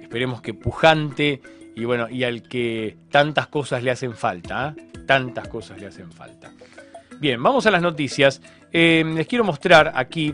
esperemos 0.00 0.40
que 0.40 0.54
pujante, 0.54 1.42
y 1.74 1.84
bueno, 1.84 2.08
y 2.08 2.22
al 2.22 2.42
que 2.42 2.96
tantas 3.10 3.48
cosas 3.48 3.82
le 3.82 3.90
hacen 3.90 4.14
falta, 4.14 4.76
¿eh? 4.78 4.82
tantas 5.04 5.48
cosas 5.48 5.80
le 5.80 5.88
hacen 5.88 6.12
falta. 6.12 6.52
Bien, 7.18 7.42
vamos 7.42 7.66
a 7.66 7.72
las 7.72 7.82
noticias. 7.82 8.40
Eh, 8.72 9.02
les 9.16 9.26
quiero 9.26 9.42
mostrar 9.42 9.94
aquí, 9.96 10.32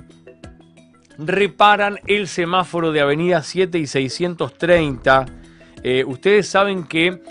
reparan 1.17 1.99
el 2.07 2.29
semáforo 2.29 2.93
de 2.93 3.01
Avenida 3.01 3.43
7 3.43 3.79
y 3.79 3.87
630. 3.87 5.25
Eh, 5.83 6.05
ustedes 6.07 6.49
saben 6.49 6.85
que 6.85 7.23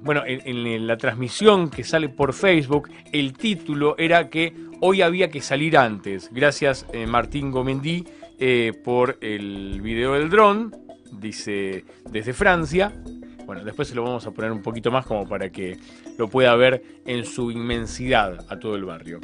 bueno, 0.00 0.22
en, 0.24 0.86
la 0.86 0.96
transmisión 0.96 1.68
que 1.68 1.84
sale 1.84 2.08
por 2.08 2.32
Facebook, 2.32 2.88
el 3.12 3.34
título 3.34 3.94
era 3.98 4.30
que 4.30 4.67
Hoy 4.80 5.02
había 5.02 5.28
que 5.28 5.40
salir 5.40 5.76
antes. 5.76 6.30
Gracias 6.32 6.86
eh, 6.92 7.04
Martín 7.06 7.50
Gomendí 7.50 8.06
eh, 8.38 8.72
por 8.84 9.18
el 9.20 9.80
video 9.80 10.12
del 10.12 10.30
dron, 10.30 10.72
dice 11.10 11.84
desde 12.08 12.32
Francia. 12.32 12.92
Bueno, 13.44 13.64
después 13.64 13.88
se 13.88 13.96
lo 13.96 14.04
vamos 14.04 14.24
a 14.26 14.30
poner 14.30 14.52
un 14.52 14.62
poquito 14.62 14.92
más 14.92 15.04
como 15.04 15.28
para 15.28 15.50
que 15.50 15.78
lo 16.16 16.28
pueda 16.28 16.54
ver 16.54 16.84
en 17.06 17.24
su 17.24 17.50
inmensidad 17.50 18.46
a 18.48 18.60
todo 18.60 18.76
el 18.76 18.84
barrio. 18.84 19.20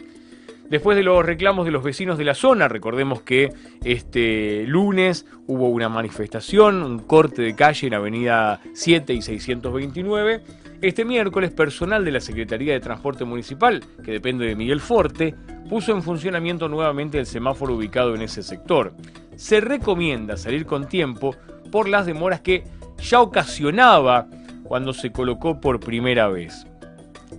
Después 0.68 0.96
de 0.96 1.04
los 1.04 1.24
reclamos 1.24 1.66
de 1.66 1.70
los 1.70 1.84
vecinos 1.84 2.18
de 2.18 2.24
la 2.24 2.34
zona, 2.34 2.66
recordemos 2.66 3.22
que 3.22 3.52
este 3.84 4.64
lunes 4.66 5.24
hubo 5.46 5.68
una 5.68 5.88
manifestación, 5.88 6.82
un 6.82 6.98
corte 6.98 7.42
de 7.42 7.54
calle 7.54 7.86
en 7.86 7.94
Avenida 7.94 8.60
7 8.72 9.12
y 9.12 9.22
629 9.22 10.42
este 10.80 11.04
miércoles, 11.04 11.50
personal 11.50 12.04
de 12.04 12.12
la 12.12 12.20
Secretaría 12.20 12.72
de 12.72 12.80
Transporte 12.80 13.24
Municipal, 13.24 13.82
que 14.04 14.12
depende 14.12 14.46
de 14.46 14.56
Miguel 14.56 14.80
Forte, 14.80 15.34
puso 15.68 15.92
en 15.92 16.02
funcionamiento 16.02 16.68
nuevamente 16.68 17.18
el 17.18 17.26
semáforo 17.26 17.74
ubicado 17.74 18.14
en 18.14 18.22
ese 18.22 18.42
sector. 18.42 18.94
Se 19.36 19.60
recomienda 19.60 20.36
salir 20.36 20.66
con 20.66 20.88
tiempo 20.88 21.34
por 21.70 21.88
las 21.88 22.06
demoras 22.06 22.40
que 22.40 22.64
ya 22.98 23.20
ocasionaba 23.20 24.28
cuando 24.62 24.92
se 24.92 25.12
colocó 25.12 25.60
por 25.60 25.80
primera 25.80 26.28
vez. 26.28 26.66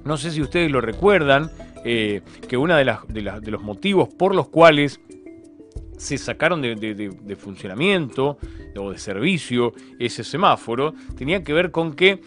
No 0.04 0.18
sé 0.18 0.32
si 0.32 0.42
ustedes 0.42 0.72
lo 0.72 0.82
recuerdan, 0.82 1.50
eh, 1.84 2.22
que 2.48 2.58
uno 2.58 2.76
de, 2.76 2.98
de, 3.10 3.52
los 3.52 3.62
motivos 3.62 4.10
por 4.10 4.34
los 4.34 4.50
cuales 4.50 5.00
se 5.98 6.18
sacaron 6.18 6.62
de, 6.62 7.38
funcionamiento 7.40 8.38
o 8.76 8.92
de 8.92 8.98
servicio 8.98 9.74
ese 10.00 10.24
semáforo 10.24 10.94
tenía 11.16 11.44
que 11.44 11.54
ver 11.54 11.72
con 11.72 11.94
que 11.94 12.22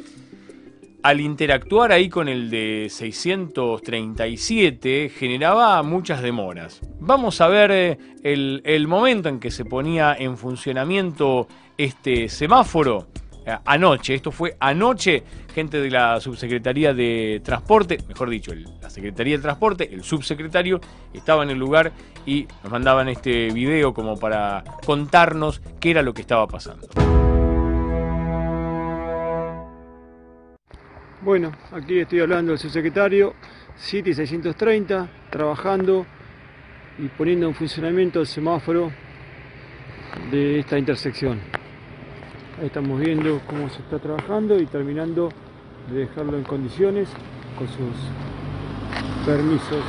al 1.02 1.20
interactuar 1.20 1.92
ahí 1.92 2.08
con 2.08 2.28
el 2.28 2.50
de 2.50 2.88
637 2.90 5.10
generaba 5.10 5.82
muchas 5.82 6.22
demoras. 6.22 6.80
Vamos 7.00 7.40
a 7.40 7.48
ver 7.48 7.70
eh, 7.70 7.98
el, 8.22 8.88
momento 8.88 9.28
en 9.28 9.38
que 9.38 9.50
se 9.50 9.64
ponía 9.64 10.16
en 10.18 10.36
funcionamiento 10.36 11.46
este 11.76 12.28
semáforo. 12.28 13.06
Eh, 13.46 13.56
anoche, 13.64 14.14
esto 14.14 14.32
fue 14.32 14.56
anoche, 14.58 15.22
gente 15.54 15.80
de 15.80 15.90
la 15.90 16.20
Subsecretaría 16.20 16.92
de 16.92 17.40
Transporte, 17.44 17.98
mejor 18.08 18.30
dicho, 18.30 18.52
la 18.54 18.90
Secretaría 18.90 19.36
de 19.36 19.42
Transporte, 19.42 19.88
el 19.92 20.02
subsecretario, 20.02 20.80
estaba 21.14 21.44
en 21.44 21.50
el 21.50 21.58
lugar 21.58 21.92
y 22.26 22.48
nos 22.62 22.72
mandaban 22.72 23.08
este 23.08 23.52
video 23.52 23.94
como 23.94 24.18
para 24.18 24.64
contarnos 24.84 25.62
qué 25.80 25.92
era 25.92 26.02
lo 26.02 26.12
que 26.12 26.22
estaba 26.22 26.48
pasando. 26.48 26.88
Bueno, 31.20 31.50
aquí 31.72 31.98
estoy 31.98 32.20
hablando 32.20 32.52
del 32.52 32.60
subsecretario, 32.60 33.34
City 33.76 34.14
630, 34.14 35.08
trabajando 35.30 36.06
y 36.96 37.08
poniendo 37.08 37.48
en 37.48 37.54
funcionamiento 37.54 38.20
el 38.20 38.26
semáforo 38.28 38.92
de 40.30 40.60
esta 40.60 40.78
intersección. 40.78 41.40
Ahí 42.60 42.66
estamos 42.66 43.00
viendo 43.00 43.40
cómo 43.48 43.68
se 43.68 43.80
está 43.80 43.98
trabajando 43.98 44.60
y 44.60 44.66
terminando 44.66 45.30
de 45.90 46.06
dejarlo 46.06 46.38
en 46.38 46.44
condiciones 46.44 47.08
con 47.58 47.66
sus 47.66 49.26
permisos 49.26 49.82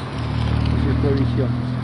y 0.66 0.84
sus 0.84 1.00
provisiones. 1.00 1.79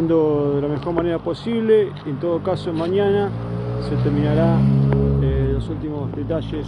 De 0.00 0.62
la 0.62 0.68
mejor 0.68 0.94
manera 0.94 1.18
posible. 1.18 1.92
En 2.06 2.18
todo 2.18 2.42
caso, 2.42 2.72
mañana 2.72 3.30
se 3.86 3.94
terminará 3.96 4.58
los 5.52 5.68
últimos 5.68 6.10
detalles 6.16 6.66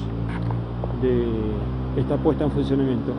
de 1.00 1.24
esta 1.96 2.18
puesta 2.18 2.44
en 2.44 2.50
funcionamiento. 2.50 3.14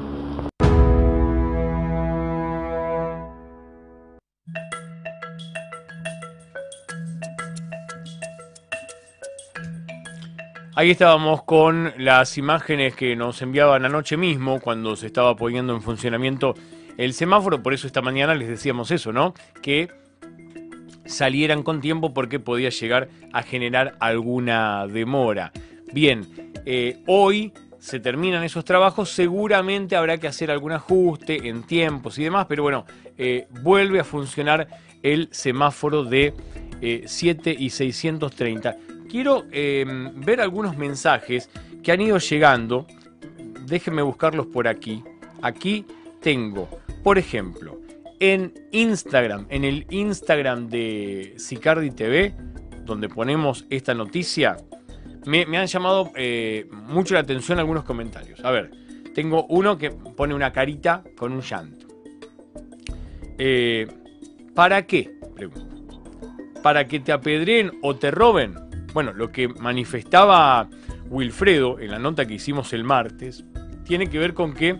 Ahí 10.75 10.91
estábamos 10.91 11.41
con 11.43 11.93
las 11.97 12.37
imágenes 12.37 12.95
que 12.95 13.15
nos 13.15 13.41
enviaban 13.41 13.85
anoche 13.85 14.17
mismo 14.17 14.59
cuando 14.59 14.95
se 14.95 15.07
estaba 15.07 15.35
poniendo 15.35 15.73
en 15.73 15.81
funcionamiento 15.81 16.53
el 16.97 17.13
semáforo, 17.13 17.61
por 17.61 17.73
eso 17.73 17.87
esta 17.87 18.01
mañana 18.01 18.35
les 18.35 18.47
decíamos 18.47 18.91
eso, 18.91 19.11
¿no? 19.11 19.33
Que 19.61 19.89
salieran 21.05 21.63
con 21.63 21.81
tiempo 21.81 22.13
porque 22.13 22.39
podía 22.39 22.69
llegar 22.69 23.09
a 23.33 23.43
generar 23.43 23.95
alguna 23.99 24.87
demora. 24.87 25.51
Bien, 25.93 26.25
eh, 26.65 27.03
hoy 27.07 27.53
se 27.79 27.99
terminan 27.99 28.43
esos 28.43 28.65
trabajos, 28.65 29.11
seguramente 29.11 29.95
habrá 29.95 30.17
que 30.17 30.27
hacer 30.27 30.49
algún 30.49 30.71
ajuste 30.71 31.47
en 31.47 31.63
tiempos 31.63 32.17
y 32.17 32.23
demás, 32.23 32.47
pero 32.49 32.63
bueno, 32.63 32.85
eh, 33.17 33.47
vuelve 33.61 33.99
a 33.99 34.03
funcionar 34.03 34.67
el 35.03 35.29
semáforo 35.31 36.03
de 36.03 36.33
7 37.05 37.51
eh, 37.51 37.55
y 37.59 37.69
630. 37.69 38.75
Quiero 39.09 39.45
em, 39.51 40.19
ver 40.19 40.41
algunos 40.41 40.75
mensajes 40.77 41.49
que 41.83 41.91
han 41.91 42.01
ido 42.01 42.17
llegando, 42.17 42.87
déjenme 43.67 44.01
buscarlos 44.01 44.47
por 44.47 44.67
aquí. 44.67 45.03
Aquí 45.43 45.85
tengo, 46.21 46.67
por 47.05 47.19
ejemplo, 47.19 47.79
en 48.19 48.51
Instagram, 48.71 49.45
en 49.49 49.63
el 49.63 49.85
Instagram 49.91 50.69
de 50.69 51.35
Sicardi 51.37 51.91
TV, 51.91 52.33
donde 52.83 53.09
ponemos 53.09 53.67
esta 53.69 53.93
noticia, 53.93 54.57
me, 55.27 55.43
han 55.55 55.67
llamado 55.67 56.11
eh, 56.15 56.67
mucho 56.71 57.13
la 57.13 57.19
atención 57.19 57.59
algunos 57.59 57.83
comentarios. 57.83 58.43
A 58.43 58.49
ver, 58.49 58.71
tengo 59.13 59.45
uno 59.49 59.77
que 59.77 59.91
pone 59.91 60.33
una 60.33 60.51
carita 60.51 61.03
con 61.15 61.31
un 61.31 61.41
llanto. 61.41 61.85
Eh, 63.37 63.85
¿Para 64.55 64.87
qué? 64.87 65.19
¿Para 66.63 66.87
que 66.87 67.01
te 67.01 67.11
apedreen 67.11 67.71
o 67.83 67.97
te 67.97 68.09
roben? 68.09 68.55
Bueno, 68.95 69.13
lo 69.13 69.31
que 69.31 69.47
manifestaba 69.47 70.67
Wilfredo 71.11 71.79
en 71.79 71.91
la 71.91 71.99
nota 71.99 72.25
que 72.25 72.33
hicimos 72.33 72.73
el 72.73 72.83
martes 72.83 73.45
tiene 73.83 74.09
que 74.09 74.17
ver 74.17 74.33
con 74.33 74.55
que 74.55 74.75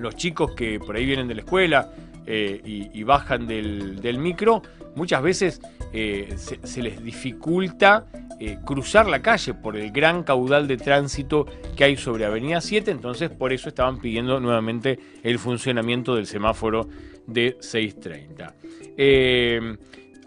los 0.00 0.16
chicos 0.16 0.52
que 0.52 0.80
por 0.80 0.96
ahí 0.96 1.06
vienen 1.06 1.28
de 1.28 1.34
la 1.34 1.40
escuela, 1.40 1.90
eh, 2.32 2.88
y, 2.92 3.02
bajan 3.02 3.48
del, 3.48 4.18
micro, 4.18 4.62
muchas 4.94 5.20
veces 5.20 5.60
eh, 5.92 6.32
se, 6.36 6.80
les 6.80 7.02
dificulta 7.02 8.06
eh, 8.38 8.58
cruzar 8.64 9.08
la 9.08 9.20
calle 9.20 9.52
por 9.54 9.76
el 9.76 9.90
gran 9.90 10.22
caudal 10.22 10.68
de 10.68 10.76
tránsito 10.76 11.46
que 11.74 11.82
hay 11.82 11.96
sobre 11.96 12.26
Avenida 12.26 12.60
7, 12.60 12.90
entonces 12.92 13.30
por 13.30 13.52
eso 13.52 13.68
estaban 13.68 13.98
pidiendo 14.00 14.38
nuevamente 14.38 14.98
el 15.24 15.40
funcionamiento 15.40 16.14
del 16.14 16.26
semáforo 16.26 16.88
de 17.26 17.56
630. 17.58 18.54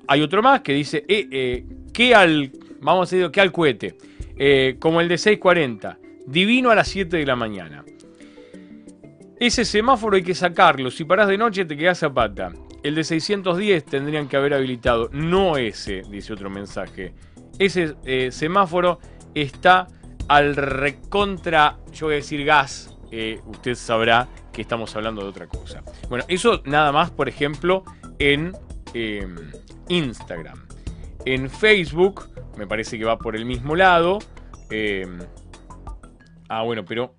hay 0.05 0.21
otro 0.21 0.41
más 0.41 0.59
que 0.59 0.73
dice, 0.73 1.05
¿qué 1.05 2.15
al, 2.15 2.51
vamos 2.81 3.13
a 3.13 3.15
decir, 3.15 3.31
¿qué 3.31 3.39
al 3.39 3.53
cohete? 3.53 3.95
como 4.79 4.99
el 4.99 5.07
de 5.07 5.17
640, 5.17 5.99
divino 6.27 6.69
a 6.69 6.75
las 6.75 6.89
7 6.89 7.15
de 7.15 7.25
la 7.25 7.37
mañana. 7.37 7.85
Ese 9.43 9.65
semáforo 9.65 10.15
hay 10.15 10.23
que 10.23 10.35
sacarlo. 10.35 10.89
Si 10.89 11.03
parás 11.03 11.27
de 11.27 11.37
noche 11.37 11.65
te 11.65 11.75
quedás 11.75 12.01
a 12.03 12.13
pata. 12.13 12.53
El 12.81 12.95
de 12.95 13.03
610 13.03 13.83
tendrían 13.83 14.29
que 14.29 14.37
haber 14.37 14.53
habilitado. 14.53 15.09
No 15.11 15.57
ese, 15.57 16.01
dice 16.09 16.31
otro 16.31 16.49
mensaje. 16.49 17.13
Ese 17.59 17.97
eh, 18.05 18.31
semáforo 18.31 18.99
está 19.35 19.87
al 20.29 20.55
recontra, 20.55 21.77
yo 21.91 22.05
voy 22.05 22.13
a 22.13 22.15
decir 22.15 22.45
gas. 22.45 22.97
Eh, 23.11 23.41
usted 23.45 23.75
sabrá 23.75 24.29
que 24.53 24.61
estamos 24.61 24.95
hablando 24.95 25.21
de 25.23 25.27
otra 25.27 25.47
cosa. 25.47 25.83
Bueno, 26.07 26.23
eso 26.29 26.61
nada 26.63 26.93
más, 26.93 27.11
por 27.11 27.27
ejemplo, 27.27 27.83
en 28.19 28.53
em, 28.93 29.35
Instagram. 29.89 30.67
En 31.25 31.49
Facebook, 31.49 32.29
me 32.57 32.65
parece 32.65 32.97
que 32.97 33.03
va 33.03 33.17
por 33.17 33.35
el 33.35 33.43
mismo 33.43 33.75
lado. 33.75 34.19
Ah, 36.47 36.61
bueno, 36.61 36.85
pero 36.85 37.13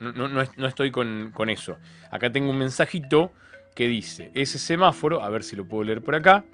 no, 0.00 0.12
no, 0.12 0.28
no, 0.28 0.66
estoy 0.66 0.90
con, 0.90 1.32
eso. 1.48 1.76
Acá 2.10 2.32
tengo 2.32 2.50
un 2.50 2.58
mensajito 2.58 3.32
que 3.74 3.86
dice, 3.86 4.30
ese 4.34 4.58
semáforo, 4.58 5.22
a 5.22 5.30
ver 5.30 5.42
si 5.42 5.54
lo 5.54 5.66
puedo 5.66 5.84
leer 5.84 6.02
por 6.02 6.14
acá, 6.14 6.44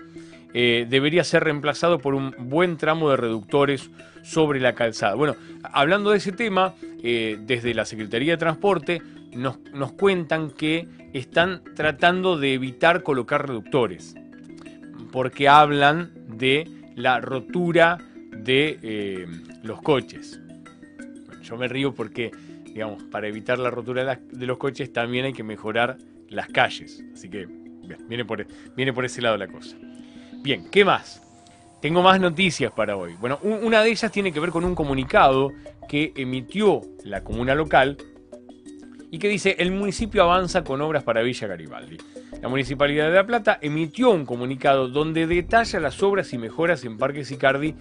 eh, 0.53 0.87
debería 0.89 1.25
ser 1.25 1.45
reemplazado 1.45 1.99
por 1.99 2.15
un 2.15 2.35
buen 2.39 2.77
tramo 2.77 3.11
de 3.11 3.17
reductores 3.17 3.91
sobre 4.23 4.61
la 4.61 4.75
calzada. 4.75 5.15
Bueno, 5.15 5.37
hablando 5.63 6.11
de 6.11 6.19
ese 6.19 6.33
tema, 6.33 6.75
eh, 7.03 7.39
desde 7.41 7.75
la 7.75 7.85
Secretaría 7.85 8.33
de 8.33 8.39
Transporte 8.39 9.01
nos, 9.33 9.59
nos, 9.73 9.93
cuentan 9.93 10.51
que 10.51 10.87
están 11.13 11.63
tratando 11.75 12.37
de 12.37 12.55
evitar 12.55 13.03
colocar 13.03 13.47
reductores, 13.47 14.15
porque 15.11 15.49
hablan 15.49 16.13
de 16.29 16.69
la 16.97 17.21
rotura 17.21 17.99
de 18.37 18.79
eh, 18.83 19.27
los 19.63 19.81
coches. 19.83 20.41
yo 21.43 21.57
me 21.57 21.69
río 21.69 21.95
porque 21.95 22.31
digamos, 22.73 23.03
para 23.05 23.29
evitar 23.29 23.59
la 23.59 23.71
rotura 23.71 24.17
de, 24.17 24.47
los 24.47 24.59
coches 24.59 24.93
también 24.93 25.27
hay 25.27 25.33
que 25.33 25.43
mejorar 25.43 25.99
las 26.29 26.49
calles. 26.49 27.05
Así 27.13 27.29
que 27.29 27.47
viene, 28.09 28.25
por, 28.25 28.47
viene 28.77 28.93
por 28.93 29.05
ese 29.05 29.21
lado 29.21 29.37
la 29.37 29.49
cosa. 29.49 29.77
Bien, 30.43 30.69
¿qué 30.71 30.85
más? 30.85 31.23
Tengo 31.81 32.03
más 32.03 32.21
noticias 32.21 32.73
para 32.73 32.97
hoy. 32.97 33.15
Bueno, 33.21 33.39
una 33.43 33.83
de 33.83 33.91
ellas 33.91 34.11
tiene 34.11 34.33
que 34.33 34.41
ver 34.41 34.51
con 34.51 34.65
un 34.65 34.75
comunicado 34.75 35.53
que 35.89 36.13
emitió 36.17 36.81
la 37.05 37.23
comuna 37.23 37.55
local 37.55 37.99
y 39.11 39.19
que 39.19 39.29
dice 39.29 39.57
el 39.59 39.73
municipio 39.73 40.23
avanza 40.23 40.65
con 40.65 40.81
obras 40.81 41.03
para 41.03 41.23
Villa 41.23 41.47
Garibaldi. 41.47 41.99
La 42.41 42.49
Municipalidad 42.49 43.09
de 43.09 43.15
La 43.15 43.27
Plata 43.27 43.59
emitió 43.61 44.11
un 44.11 44.25
comunicado 44.25 44.89
donde 44.89 45.27
detalla 45.27 45.81
las 45.81 46.03
obras 46.03 46.33
y 46.33 46.39
mejoras 46.39 46.85
en 46.85 46.97
Parque 46.97 47.25
Sicardi 47.25 47.75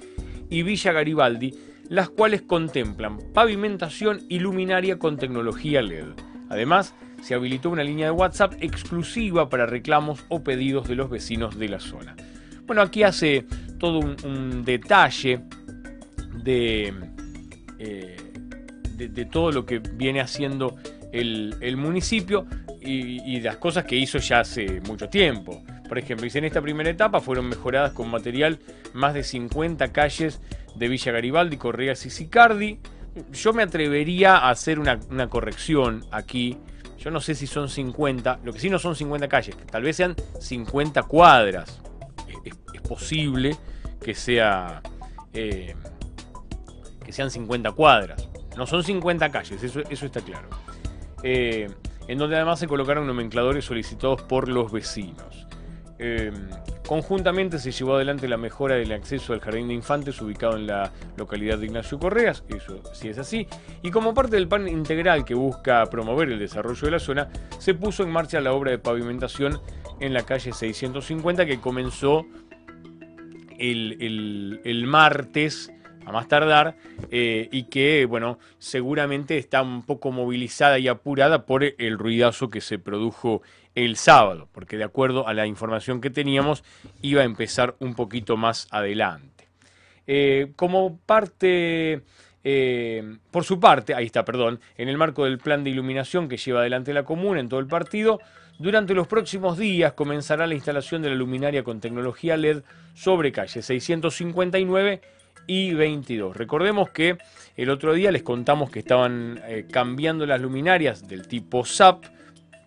y 0.50 0.64
Villa 0.64 0.92
Garibaldi 0.92 1.54
las 1.92 2.10
cuales 2.10 2.42
contemplan 2.42 3.18
pavimentación 3.34 4.22
y 4.30 4.40
luminaria 4.40 4.98
con 4.98 5.18
tecnología 5.18 5.82
LED. 5.82 6.06
Además, 6.50 6.96
se 7.22 7.34
habilitó 7.34 7.70
una 7.70 7.84
línea 7.84 8.06
de 8.06 8.12
WhatsApp 8.12 8.54
exclusiva 8.62 9.50
para 9.50 9.66
reclamos 9.66 10.24
o 10.30 10.42
pedidos 10.42 10.88
de 10.88 10.96
los 10.96 11.10
vecinos 11.10 11.60
de 11.60 11.68
la 11.68 11.82
zona. 11.82 12.16
Bueno, 12.66 12.82
aquí 12.82 13.04
hace 13.04 13.46
todo 13.78 14.00
un, 14.00 14.64
detalle 14.64 15.42
de, 16.42 16.94
eh, 17.78 18.16
de, 18.96 19.26
todo 19.26 19.52
lo 19.52 19.66
que 19.66 19.80
viene 19.80 20.22
haciendo 20.22 20.78
el, 21.12 21.76
municipio 21.76 22.48
y, 22.80 23.42
las 23.42 23.58
cosas 23.58 23.84
que 23.84 23.98
hizo 23.98 24.18
ya 24.18 24.40
hace 24.40 24.80
mucho 24.88 25.10
tiempo. 25.10 25.62
Por 25.92 25.98
ejemplo, 25.98 26.24
dice 26.24 26.38
en 26.38 26.46
esta 26.46 26.62
primera 26.62 26.90
etapa 26.90 27.20
fueron 27.20 27.50
mejoradas 27.50 27.92
con 27.92 28.10
material 28.10 28.60
más 28.94 29.14
de 29.14 29.24
50 29.24 29.92
calles 29.92 30.40
de 30.74 30.88
Villa 30.88 31.12
Garibaldi, 31.12 31.58
Correas 31.58 32.06
y 32.06 32.10
Sicardi. 32.10 32.80
Yo 33.34 33.52
me 33.52 33.62
atrevería 33.62 34.38
a 34.38 34.52
hacer 34.52 34.80
una, 34.80 34.98
corrección 35.28 36.06
aquí. 36.10 36.58
Yo 36.98 37.12
no 37.12 37.20
sé 37.20 37.36
si 37.36 37.46
son 37.46 37.68
50, 37.68 38.40
lo 38.46 38.54
que 38.54 38.60
sí 38.60 38.70
no 38.70 38.80
son 38.80 38.96
50 38.96 39.28
calles, 39.28 39.58
tal 39.70 39.84
vez 39.84 39.98
sean 39.98 40.16
50 40.40 41.04
cuadras. 41.04 41.82
Es, 42.46 42.82
posible 42.88 43.58
que 44.02 44.16
sea 44.16 44.82
eh, 45.34 45.76
que 47.04 47.12
sean 47.12 47.30
50 47.30 47.74
cuadras. 47.74 48.30
No 48.56 48.66
son 48.66 48.82
50 48.82 49.30
calles, 49.30 49.62
eso, 49.62 49.82
eso 49.90 50.06
está 50.06 50.22
claro. 50.22 50.48
Eh, 51.22 51.68
en 52.08 52.18
donde 52.18 52.38
además 52.38 52.60
se 52.60 52.70
colocaron 52.70 53.06
nomencladores 53.06 53.66
solicitados 53.66 54.22
por 54.22 54.48
los 54.48 54.72
vecinos. 54.72 55.48
Eh, 56.04 56.32
conjuntamente 56.88 57.60
se 57.60 57.72
llevó 57.72 57.94
adelante 57.94 58.28
la 58.28 58.36
mejora 58.36 58.74
del 58.74 58.92
acceso 58.92 59.34
al 59.34 59.40
jardín 59.40 59.68
de 59.68 59.76
infantes 59.76 60.20
ubicado 60.20 60.58
en 60.58 60.66
la 60.66 60.92
localidad 61.16 61.60
de 61.60 61.68
Ignacio 61.68 62.00
Correas, 62.00 62.44
eso 62.50 62.82
sí 62.92 63.08
es 63.08 63.20
así, 63.20 63.46
y 63.84 63.92
como 63.92 64.16
parte 64.16 64.36
del 64.36 64.48
plan 64.48 64.68
integral 64.68 65.24
que 65.24 65.36
busca 65.36 65.86
promover 65.86 66.30
el 66.32 66.40
desarrollo 66.40 66.82
de 66.82 66.92
la 66.92 66.98
zona, 66.98 67.30
se 67.60 67.76
puso 67.76 68.02
en 68.02 68.10
marcha 68.10 68.42
la 68.42 68.52
obra 68.52 68.72
de 68.72 68.80
pavimentación 68.80 69.62
en 70.00 70.16
la 70.16 70.24
calle 70.24 70.54
650 70.54 71.46
que 71.46 71.60
comenzó 71.60 72.26
el, 73.60 74.60
el 74.64 74.88
martes 74.88 75.72
a 76.06 76.12
más 76.12 76.28
tardar, 76.28 76.76
eh, 77.10 77.48
y 77.52 77.64
que, 77.64 78.06
bueno, 78.06 78.40
seguramente 78.58 79.38
está 79.38 79.62
un 79.62 79.84
poco 79.84 80.12
movilizada 80.12 80.80
y 80.80 80.88
apurada 80.88 81.46
por 81.46 81.64
el 81.64 81.98
ruidazo 81.98 82.50
que 82.50 82.62
se 82.62 82.80
produjo 82.80 83.42
el 83.76 83.96
sábado, 83.96 84.48
porque 84.52 84.78
de 84.78 84.84
acuerdo 84.84 85.28
a 85.28 85.34
la 85.34 85.48
información 85.48 86.02
que 86.02 86.10
teníamos, 86.10 86.64
iba 87.02 87.22
a 87.22 87.26
empezar 87.26 87.76
un 87.80 87.96
poquito 87.96 88.38
más 88.38 88.68
adelante. 88.72 89.48
Eh, 90.08 90.52
como 90.56 90.98
parte, 90.98 92.02
eh, 92.44 93.18
por 93.32 93.44
su 93.44 93.60
parte, 93.60 93.94
ahí 93.94 94.06
está, 94.06 94.26
perdón, 94.26 94.60
en 94.78 94.90
el 94.90 94.98
marco 94.98 95.26
del 95.26 95.38
plan 95.38 95.64
de 95.64 95.70
iluminación 95.70 96.28
que 96.28 96.38
lleva 96.38 96.62
adelante 96.62 96.94
la 96.94 97.04
comuna 97.04 97.40
en 97.40 97.50
todo 97.50 97.60
el 97.60 97.68
partido, 97.68 98.20
durante 98.60 98.94
los 98.94 99.08
próximos 99.08 99.58
días 99.58 99.94
comenzará 99.94 100.46
la 100.46 100.54
instalación 100.54 101.02
de 101.02 101.10
la 101.10 101.16
luminaria 101.16 101.64
con 101.64 101.80
tecnología 101.80 102.38
LED 102.38 102.62
sobre 102.94 103.32
calle 103.32 103.62
659 103.62 105.02
y 105.48 105.74
22. 105.74 106.36
Recordemos 106.36 106.92
que 106.92 107.18
el 107.58 107.70
otro 107.70 107.94
día 107.94 108.12
les 108.12 108.22
contamos 108.22 108.70
que 108.70 108.80
estaban 108.80 109.42
eh, 109.48 109.66
cambiando 109.72 110.26
las 110.26 110.42
luminarias 110.42 111.08
del 111.08 111.28
tipo 111.28 111.66
SAP 111.66 112.06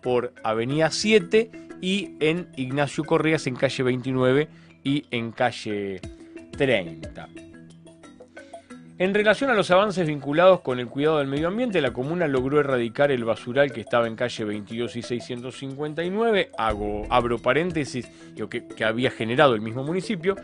por 0.05 0.33
Avenida 0.43 0.91
7 0.91 1.49
y 1.81 2.11
en 2.19 2.47
Ignacio 2.57 3.03
Correas 3.03 3.47
en 3.47 3.55
calle 3.55 3.81
29 3.81 4.47
y 4.83 5.03
en 5.09 5.31
calle 5.31 5.99
30. 6.55 7.27
En 8.99 9.15
relación 9.15 9.49
a 9.49 9.55
los 9.55 9.71
avances 9.71 10.05
vinculados 10.05 10.61
con 10.61 10.79
el 10.79 10.87
cuidado 10.87 11.17
del 11.17 11.27
medio 11.27 11.47
ambiente, 11.47 11.81
la 11.81 11.91
comuna 11.91 12.27
logró 12.27 12.59
erradicar 12.59 13.11
el 13.11 13.25
basural 13.25 13.71
que 13.71 13.81
estaba 13.81 14.05
en 14.05 14.15
calle 14.15 14.45
22 14.45 14.95
y 14.95 15.01
659, 15.01 16.51
hago, 16.55 17.07
abro 17.09 17.39
paréntesis, 17.39 18.07
que, 18.47 18.67
que 18.67 18.85
había 18.85 19.09
generado 19.09 19.55
el 19.55 19.61
mismo 19.61 19.83
municipio. 19.83 20.35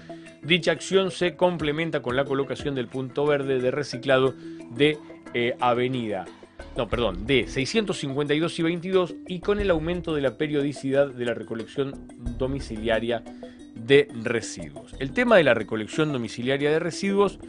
Dicha 0.41 0.71
acción 0.71 1.11
se 1.11 1.35
complementa 1.35 2.01
con 2.01 2.15
la 2.15 2.25
colocación 2.25 2.73
del 2.73 2.87
punto 2.87 3.27
verde 3.27 3.59
de 3.59 3.69
reciclado 3.69 4.33
de 4.71 4.97
eh, 5.35 5.55
Avenida 5.59 6.25
no, 6.77 6.87
perdón, 6.87 7.25
de 7.25 7.47
652 7.47 8.59
y 8.59 8.63
22 8.63 9.15
y 9.27 9.39
con 9.39 9.59
el 9.59 9.69
aumento 9.69 10.13
de 10.13 10.21
la 10.21 10.37
periodicidad 10.37 11.07
de 11.07 11.25
la 11.25 11.33
recolección 11.33 12.07
domiciliaria 12.37 13.23
de 13.75 14.07
residuos. 14.23 14.95
El 14.99 15.11
tema 15.11 15.37
de 15.37 15.43
la 15.43 15.53
recolección 15.53 16.11
domiciliaria 16.11 16.71
de 16.71 16.79
residuos 16.79 17.39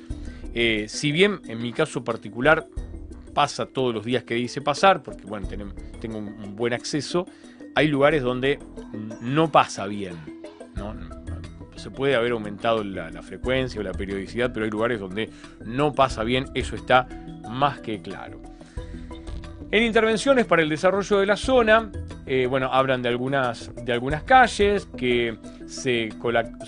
eh, 0.55 0.87
si 0.89 1.13
bien 1.13 1.41
en 1.49 1.63
mi 1.63 1.73
caso 1.73 2.05
particular 2.05 2.67
pasa 3.33 3.67
todos 3.67 3.95
los 3.95 4.05
días 4.05 4.25
que 4.25 4.35
dice 4.35 4.61
pasar, 4.61 5.03
porque 5.03 5.25
bueno, 5.25 5.49
tengo 6.01 6.19
un 6.19 6.55
buen 6.55 6.75
acceso, 6.75 7.27
hay 7.75 7.89
lugares 7.89 8.23
donde 8.23 8.59
no 9.23 9.51
pasa 9.51 9.87
bien. 9.87 10.17
Se 11.77 11.91
puede 11.91 12.15
haber 12.15 12.33
aumentado 12.33 12.85
la, 12.85 13.23
frecuencia 13.23 13.81
o 13.81 13.83
la 13.83 13.93
periodicidad, 13.93 14.53
pero 14.53 14.65
hay 14.65 14.71
lugares 14.71 15.01
donde 15.01 15.31
no 15.65 15.93
pasa 15.93 16.23
bien, 16.23 16.45
eso 16.55 16.77
está 16.77 17.09
más 17.49 17.81
que 17.81 18.01
claro. 18.01 18.41
En 19.73 19.83
intervenciones 19.85 20.45
para 20.45 20.61
el 20.61 20.69
desarrollo 20.69 21.21
de 21.21 21.25
la 21.25 21.35
zona, 21.35 21.91
eh, 22.27 22.47
bueno, 22.47 22.69
hablan 22.71 23.01
de 23.01 23.09
algunas, 23.09 23.75
de 23.75 23.91
algunas 23.95 24.23
calles 24.23 24.87
que 24.99 25.39
se, 25.65 26.11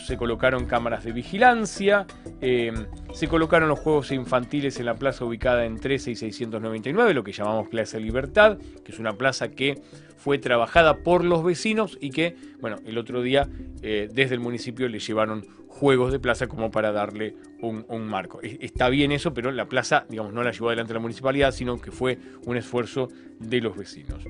se 0.07 0.17
colocaron 0.17 0.65
cámaras 0.65 1.05
de 1.05 1.13
vigilancia, 1.13 2.07
eh, 2.41 2.73
se 3.13 3.29
colocaron 3.29 3.69
los 3.69 3.79
juegos 3.79 4.11
infantiles 4.11 4.81
en 4.81 4.87
la 4.87 4.95
plaza 4.95 5.27
ubicada 5.27 5.67
en 5.67 5.79
13 5.79 6.13
y 6.13 6.17
699, 6.17 7.13
lo 7.13 7.23
que 7.23 7.33
llamamos 7.33 7.69
Plaza 7.69 7.99
Libertad, 7.99 8.57
que 8.83 8.93
es 8.93 8.99
una 8.99 9.13
plaza 9.13 9.51
que 9.51 9.83
fue 10.25 10.39
trabajada 10.39 11.03
por 11.03 11.23
los 11.23 11.45
vecinos 11.45 11.99
y 12.01 12.09
que, 12.09 12.35
bueno, 12.59 12.79
el 12.87 12.97
otro 12.97 13.21
día 13.21 13.47
eh, 13.83 14.09
desde 14.11 14.35
el 14.35 14.41
municipio 14.41 14.89
le 14.89 14.99
llevaron 14.99 15.45
juegos 15.69 16.13
de 16.13 16.19
plaza 16.19 16.47
como 16.47 16.71
para 16.71 16.93
darle 16.93 17.37
un, 17.61 18.07
marco. 18.07 18.41
Está 18.43 18.89
bien 18.89 19.13
eso, 19.13 19.35
pero 19.35 19.53
la 19.53 19.67
plaza, 19.69 20.07
digamos, 20.09 20.33
no 20.33 20.43
la 20.43 20.51
llevó 20.51 20.69
adelante 20.69 20.95
la 20.95 21.01
municipalidad, 21.01 21.53
sino 21.53 21.79
que 21.79 21.91
fue 21.91 22.19
un 22.47 22.57
esfuerzo 22.57 23.09
de 23.39 23.61
los 23.61 23.77
vecinos. 23.77 24.25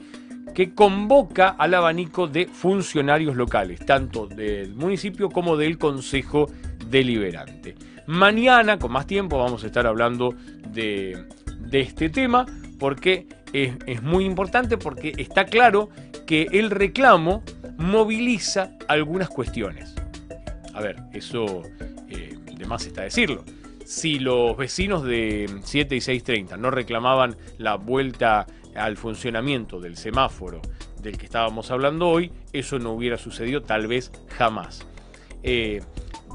que 0.54 0.74
convoca 0.74 1.48
al 1.48 1.74
abanico 1.74 2.26
de 2.26 2.46
funcionarios 2.46 3.36
locales, 3.36 3.80
tanto 3.86 4.26
del 4.26 4.74
municipio 4.74 5.30
como 5.30 5.56
del 5.56 5.78
Consejo 5.78 6.50
Deliberante. 6.88 7.74
Mañana, 8.06 8.78
con 8.78 8.92
más 8.92 9.06
tiempo, 9.06 9.38
vamos 9.38 9.62
a 9.62 9.66
estar 9.66 9.86
hablando 9.86 10.34
de, 10.68 11.26
este 11.72 12.08
tema 12.08 12.46
porque 12.78 13.26
es, 13.52 14.02
muy 14.02 14.24
importante, 14.24 14.76
porque 14.76 15.12
está 15.18 15.44
claro 15.44 15.88
que 16.26 16.48
el 16.52 16.70
reclamo 16.70 17.42
moviliza 17.76 18.72
algunas 18.88 19.28
cuestiones. 19.28 19.94
A 20.74 20.80
ver, 20.80 20.96
eso 21.12 21.62
eh, 22.08 22.36
de 22.56 22.66
más 22.66 22.86
está 22.86 23.02
decirlo. 23.02 23.44
Si 23.84 24.18
los 24.18 24.56
vecinos 24.56 25.04
de 25.04 25.50
7 25.62 25.96
y 25.96 26.00
630 26.00 26.56
no 26.56 26.70
reclamaban 26.70 27.36
la 27.58 27.76
vuelta 27.76 28.46
al 28.74 28.96
funcionamiento 28.96 29.80
del 29.80 29.96
semáforo 29.96 30.60
del 31.00 31.18
que 31.18 31.26
estábamos 31.26 31.70
hablando 31.70 32.08
hoy, 32.08 32.32
eso 32.52 32.78
no 32.78 32.92
hubiera 32.92 33.18
sucedido 33.18 33.62
tal 33.62 33.86
vez 33.86 34.10
jamás. 34.36 34.86
eh, 35.42 35.82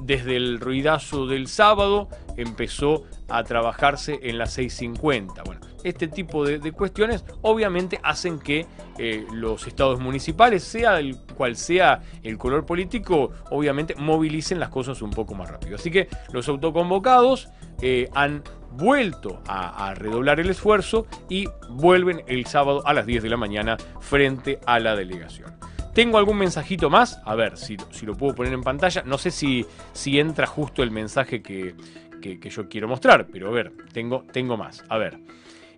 desde 0.02 0.36
el 0.36 0.60
ruidazo 0.60 1.28
del 1.28 1.48
sábado 1.48 2.10
empezó 2.36 3.04
a 3.30 3.44
trabajarse 3.44 4.20
en 4.24 4.38
las 4.38 4.58
6.50. 4.58 5.44
Bueno, 5.46 5.62
este 5.84 6.08
tipo 6.08 6.46
de, 6.46 6.72
cuestiones 6.72 7.24
obviamente 7.42 8.00
hacen 8.04 8.40
que 8.40 8.66
eh, 8.98 9.26
los 9.34 9.68
estados 9.68 10.00
municipales, 10.00 10.64
sea 10.64 11.00
el 11.00 11.18
cual 11.36 11.56
sea 11.56 12.02
el 12.24 12.38
color 12.38 12.66
político, 12.66 13.32
obviamente 13.52 13.96
movilicen 13.96 14.60
las 14.60 14.70
cosas 14.70 15.02
un 15.02 15.12
poco 15.12 15.36
más 15.36 15.50
rápido. 15.50 15.76
Así 15.76 15.92
que 15.92 16.08
los 16.32 16.48
autoconvocados 16.48 17.50
eh, 17.82 18.10
han 18.14 18.44
vuelto 18.72 19.42
a, 19.48 19.94
redoblar 19.96 20.40
el 20.40 20.50
esfuerzo 20.50 21.08
y 21.30 21.48
vuelven 21.70 22.24
el 22.28 22.46
sábado 22.46 22.86
a 22.86 22.94
las 22.94 23.06
10 23.06 23.24
de 23.24 23.30
la 23.30 23.38
mañana 23.38 23.78
frente 24.00 24.60
a 24.66 24.80
la 24.80 24.96
delegación. 24.96 25.58
¿Tengo 25.98 26.20
algún 26.20 26.38
mensajito 26.38 26.92
más? 26.92 27.20
A 27.26 27.34
ver 27.34 27.58
si, 27.58 27.76
si 27.90 28.06
lo 28.06 28.14
puedo 28.16 28.36
poner 28.36 28.54
en 28.54 28.62
pantalla. 28.62 29.02
No 29.04 29.18
sé 29.18 29.32
si, 29.32 29.66
si 29.94 30.20
entra 30.20 30.46
justo 30.46 30.84
el 30.84 30.92
mensaje 30.92 31.42
que, 31.42 31.74
que, 32.22 32.50
yo 32.52 32.70
quiero 32.70 32.88
mostrar, 32.88 33.26
pero 33.26 33.48
a 33.48 33.52
ver, 33.52 33.74
tengo, 33.94 34.24
tengo 34.32 34.58
más. 34.58 34.84
A 34.90 35.00
ver, 35.00 35.18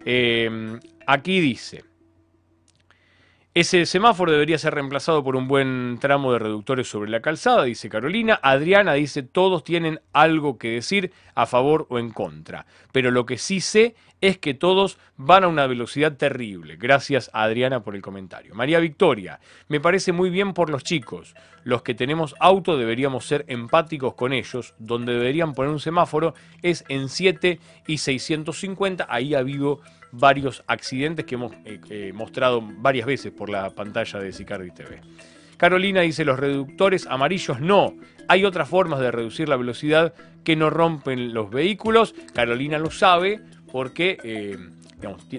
eh, 0.04 0.78
aquí 1.08 1.40
dice, 1.40 1.86
ese 3.54 3.86
semáforo 3.86 4.34
debería 4.34 4.58
ser 4.58 4.74
reemplazado 4.74 5.24
por 5.24 5.38
un 5.38 5.48
buen 5.48 5.98
tramo 6.02 6.34
de 6.34 6.40
reductores 6.40 6.90
sobre 6.90 7.10
la 7.10 7.22
calzada, 7.22 7.64
dice 7.64 7.88
Carolina. 7.88 8.40
Adriana 8.44 8.96
dice, 8.96 9.24
todos 9.24 9.64
tienen 9.64 10.02
algo 10.12 10.58
que 10.58 10.72
decir 10.72 11.14
a 11.42 11.46
favor 11.46 11.88
o 11.90 12.00
en 12.00 12.12
contra. 12.12 12.66
Pero 12.92 13.12
lo 13.12 13.26
que 13.26 13.38
sí 13.38 13.62
sé 13.62 13.96
es 14.20 14.38
que 14.38 14.54
todos 14.54 14.98
van 15.16 15.46
a 15.46 15.48
una 15.48 15.68
velocidad 15.68 16.18
terrible. 16.18 16.76
Gracias 16.76 17.30
Adriana 17.34 17.82
por 17.82 17.96
el 17.96 18.02
comentario. 18.02 18.54
María 18.54 18.80
Victoria, 18.80 19.40
me 19.70 19.80
parece 19.80 20.12
muy 20.12 20.30
bien 20.30 20.54
por 20.54 20.70
los 20.70 20.84
chicos. 20.84 21.36
Los 21.64 21.82
que 21.82 21.96
tenemos 21.96 22.36
auto 22.40 22.78
deberíamos 22.78 23.26
ser 23.26 23.46
empáticos 23.48 24.16
con 24.16 24.34
ellos. 24.34 24.74
Donde 24.80 25.14
deberían 25.14 25.54
poner 25.54 25.72
un 25.72 25.80
semáforo 25.80 26.34
es 26.62 26.84
en 26.90 27.08
7 27.08 27.60
y 27.88 27.98
650. 27.98 29.08
Ahí 29.10 29.34
ha 29.34 29.40
habido 29.40 29.80
varios 30.12 30.64
accidentes 30.68 31.26
que 31.26 31.36
hemos 31.36 31.54
eh, 31.64 31.80
eh, 31.90 32.12
mostrado 32.14 32.62
varias 32.62 33.06
veces 33.06 33.32
por 33.32 33.50
la 33.50 33.70
pantalla 33.70 34.20
de 34.20 34.34
Sicardi 34.34 34.72
TV. 34.72 35.00
Carolina 35.60 35.99
dice, 35.99 36.24
los 36.24 36.39
reductores 36.39 37.05
amarillos 37.05 37.60
no. 37.60 37.93
Hay 38.30 38.45
otras 38.45 38.70
formas 38.70 39.01
de 39.01 39.12
reducir 39.12 39.49
la 39.49 39.57
velocidad 39.57 40.14
que 40.45 40.55
no 40.55 40.70
rompen 40.70 41.34
los 41.34 41.51
vehículos. 41.51 42.16
Carolina 42.34 42.80
lo 42.80 42.89
sabe 42.91 43.41
porque 43.70 44.18
eh, 44.24 44.57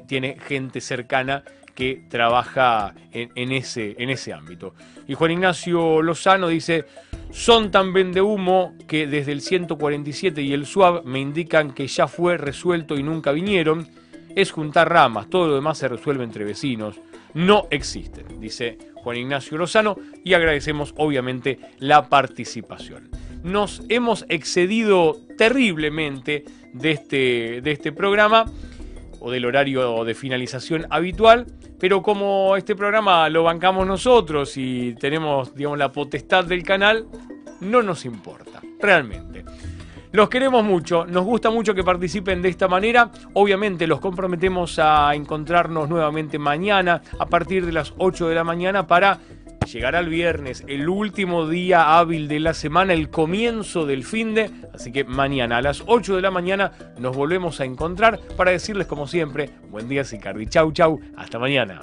tiene 0.06 0.36
gente 0.38 0.82
cercana 0.82 1.42
que 1.74 2.04
trabaja 2.10 2.94
en, 3.12 3.52
ese, 3.52 3.96
en 3.98 4.10
ese 4.10 4.34
ámbito. 4.34 4.74
Y 5.08 5.14
Juan 5.14 5.30
Ignacio 5.30 6.02
Lozano 6.02 6.48
dice, 6.48 6.84
son 7.30 7.70
tan 7.70 7.94
vende 7.94 8.20
humo 8.20 8.74
que 8.86 9.06
desde 9.06 9.32
el 9.32 9.40
147 9.40 10.42
y 10.42 10.52
el 10.52 10.66
SUAB 10.66 11.06
me 11.06 11.18
indican 11.18 11.72
que 11.72 11.86
ya 11.86 12.06
fue 12.06 12.36
resuelto 12.36 12.98
y 12.98 13.02
nunca 13.02 13.32
vinieron. 13.32 13.88
Es 14.36 14.52
juntar 14.52 14.90
ramas, 14.90 15.30
todo 15.30 15.48
lo 15.48 15.54
demás 15.54 15.78
se 15.78 15.88
resuelve 15.88 16.24
entre 16.24 16.44
vecinos. 16.44 17.00
No 17.34 17.66
existen, 17.70 18.40
dice 18.40 18.78
Juan 18.94 19.16
Ignacio 19.16 19.56
Lozano, 19.56 19.96
y 20.24 20.34
agradecemos 20.34 20.94
obviamente 20.96 21.58
la 21.78 22.08
participación. 22.08 23.10
Nos 23.42 23.82
hemos 23.88 24.26
excedido 24.28 25.16
terriblemente 25.38 26.44
de 26.74 26.90
este, 26.90 27.60
de 27.62 27.72
este 27.72 27.92
programa 27.92 28.44
o 29.20 29.30
del 29.30 29.44
horario 29.44 30.04
de 30.04 30.14
finalización 30.14 30.86
habitual, 30.90 31.46
pero 31.78 32.02
como 32.02 32.56
este 32.56 32.76
programa 32.76 33.28
lo 33.28 33.42
bancamos 33.42 33.86
nosotros 33.86 34.56
y 34.56 34.94
tenemos, 34.94 35.54
digamos, 35.54 35.78
la 35.78 35.92
potestad 35.92 36.44
del 36.44 36.62
canal, 36.62 37.06
no 37.60 37.82
nos 37.82 38.04
importa, 38.04 38.60
realmente. 38.80 39.44
Los 40.12 40.28
queremos 40.28 40.64
mucho, 40.64 41.06
nos 41.06 41.24
gusta 41.24 41.50
mucho 41.50 41.72
que 41.72 41.84
participen 41.84 42.42
de 42.42 42.48
esta 42.48 42.66
manera. 42.66 43.10
Obviamente 43.34 43.86
los 43.86 44.00
comprometemos 44.00 44.80
a 44.80 45.14
encontrarnos 45.14 45.88
nuevamente 45.88 46.36
mañana 46.36 47.02
a 47.18 47.26
partir 47.26 47.64
de 47.64 47.70
las 47.70 47.94
8 47.96 48.28
de 48.28 48.34
la 48.34 48.42
mañana 48.42 48.88
para 48.88 49.20
llegar 49.72 49.94
al 49.94 50.08
viernes, 50.08 50.64
el 50.66 50.88
último 50.88 51.46
día 51.46 51.96
hábil 51.96 52.26
de 52.26 52.40
la 52.40 52.54
semana, 52.54 52.92
el 52.92 53.08
comienzo 53.08 53.86
del 53.86 54.02
fin 54.02 54.34
de. 54.34 54.50
Así 54.74 54.90
que 54.90 55.04
mañana 55.04 55.58
a 55.58 55.62
las 55.62 55.84
8 55.86 56.16
de 56.16 56.22
la 56.22 56.32
mañana 56.32 56.72
nos 56.98 57.14
volvemos 57.14 57.60
a 57.60 57.64
encontrar 57.64 58.18
para 58.36 58.50
decirles 58.50 58.88
como 58.88 59.06
siempre, 59.06 59.50
buen 59.70 59.88
día 59.88 60.02
Sicardi, 60.02 60.46
chau 60.46 60.72
chau, 60.72 60.98
hasta 61.16 61.38
mañana. 61.38 61.82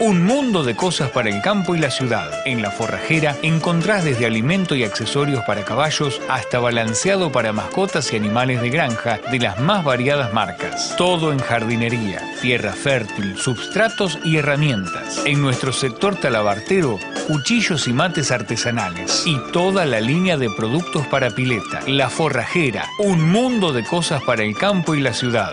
un 0.00 0.24
mundo 0.24 0.64
de 0.64 0.74
cosas 0.74 1.10
para 1.10 1.30
el 1.30 1.40
campo 1.40 1.76
y 1.76 1.78
la 1.78 1.90
ciudad. 1.90 2.30
En 2.44 2.62
la 2.62 2.70
forrajera 2.70 3.36
encontrás 3.42 4.04
desde 4.04 4.26
alimento 4.26 4.74
y 4.74 4.84
accesorios 4.84 5.44
para 5.44 5.64
caballos 5.64 6.20
hasta 6.28 6.58
balanceado 6.58 7.30
para 7.30 7.52
mascotas 7.52 8.12
y 8.12 8.16
animales 8.16 8.60
de 8.60 8.70
granja 8.70 9.20
de 9.30 9.38
las 9.38 9.60
más 9.60 9.84
variadas 9.84 10.32
marcas. 10.32 10.94
Todo 10.96 11.32
en 11.32 11.38
jardinería, 11.38 12.20
tierra 12.40 12.72
fértil, 12.72 13.36
substratos 13.38 14.18
y 14.24 14.36
herramientas. 14.36 15.22
En 15.24 15.40
nuestro 15.40 15.72
sector 15.72 16.16
talabartero, 16.16 16.98
cuchillos 17.28 17.86
y 17.86 17.92
mates 17.92 18.30
artesanales 18.30 19.22
y 19.26 19.38
toda 19.52 19.86
la 19.86 20.00
línea 20.00 20.36
de 20.36 20.50
productos 20.50 21.06
para 21.06 21.30
pileta. 21.30 21.80
La 21.86 22.10
forrajera, 22.10 22.86
un 22.98 23.30
mundo 23.30 23.72
de 23.72 23.84
cosas 23.84 24.22
para 24.22 24.42
el 24.42 24.56
campo 24.56 24.94
y 24.94 25.00
la 25.00 25.12
ciudad. 25.12 25.52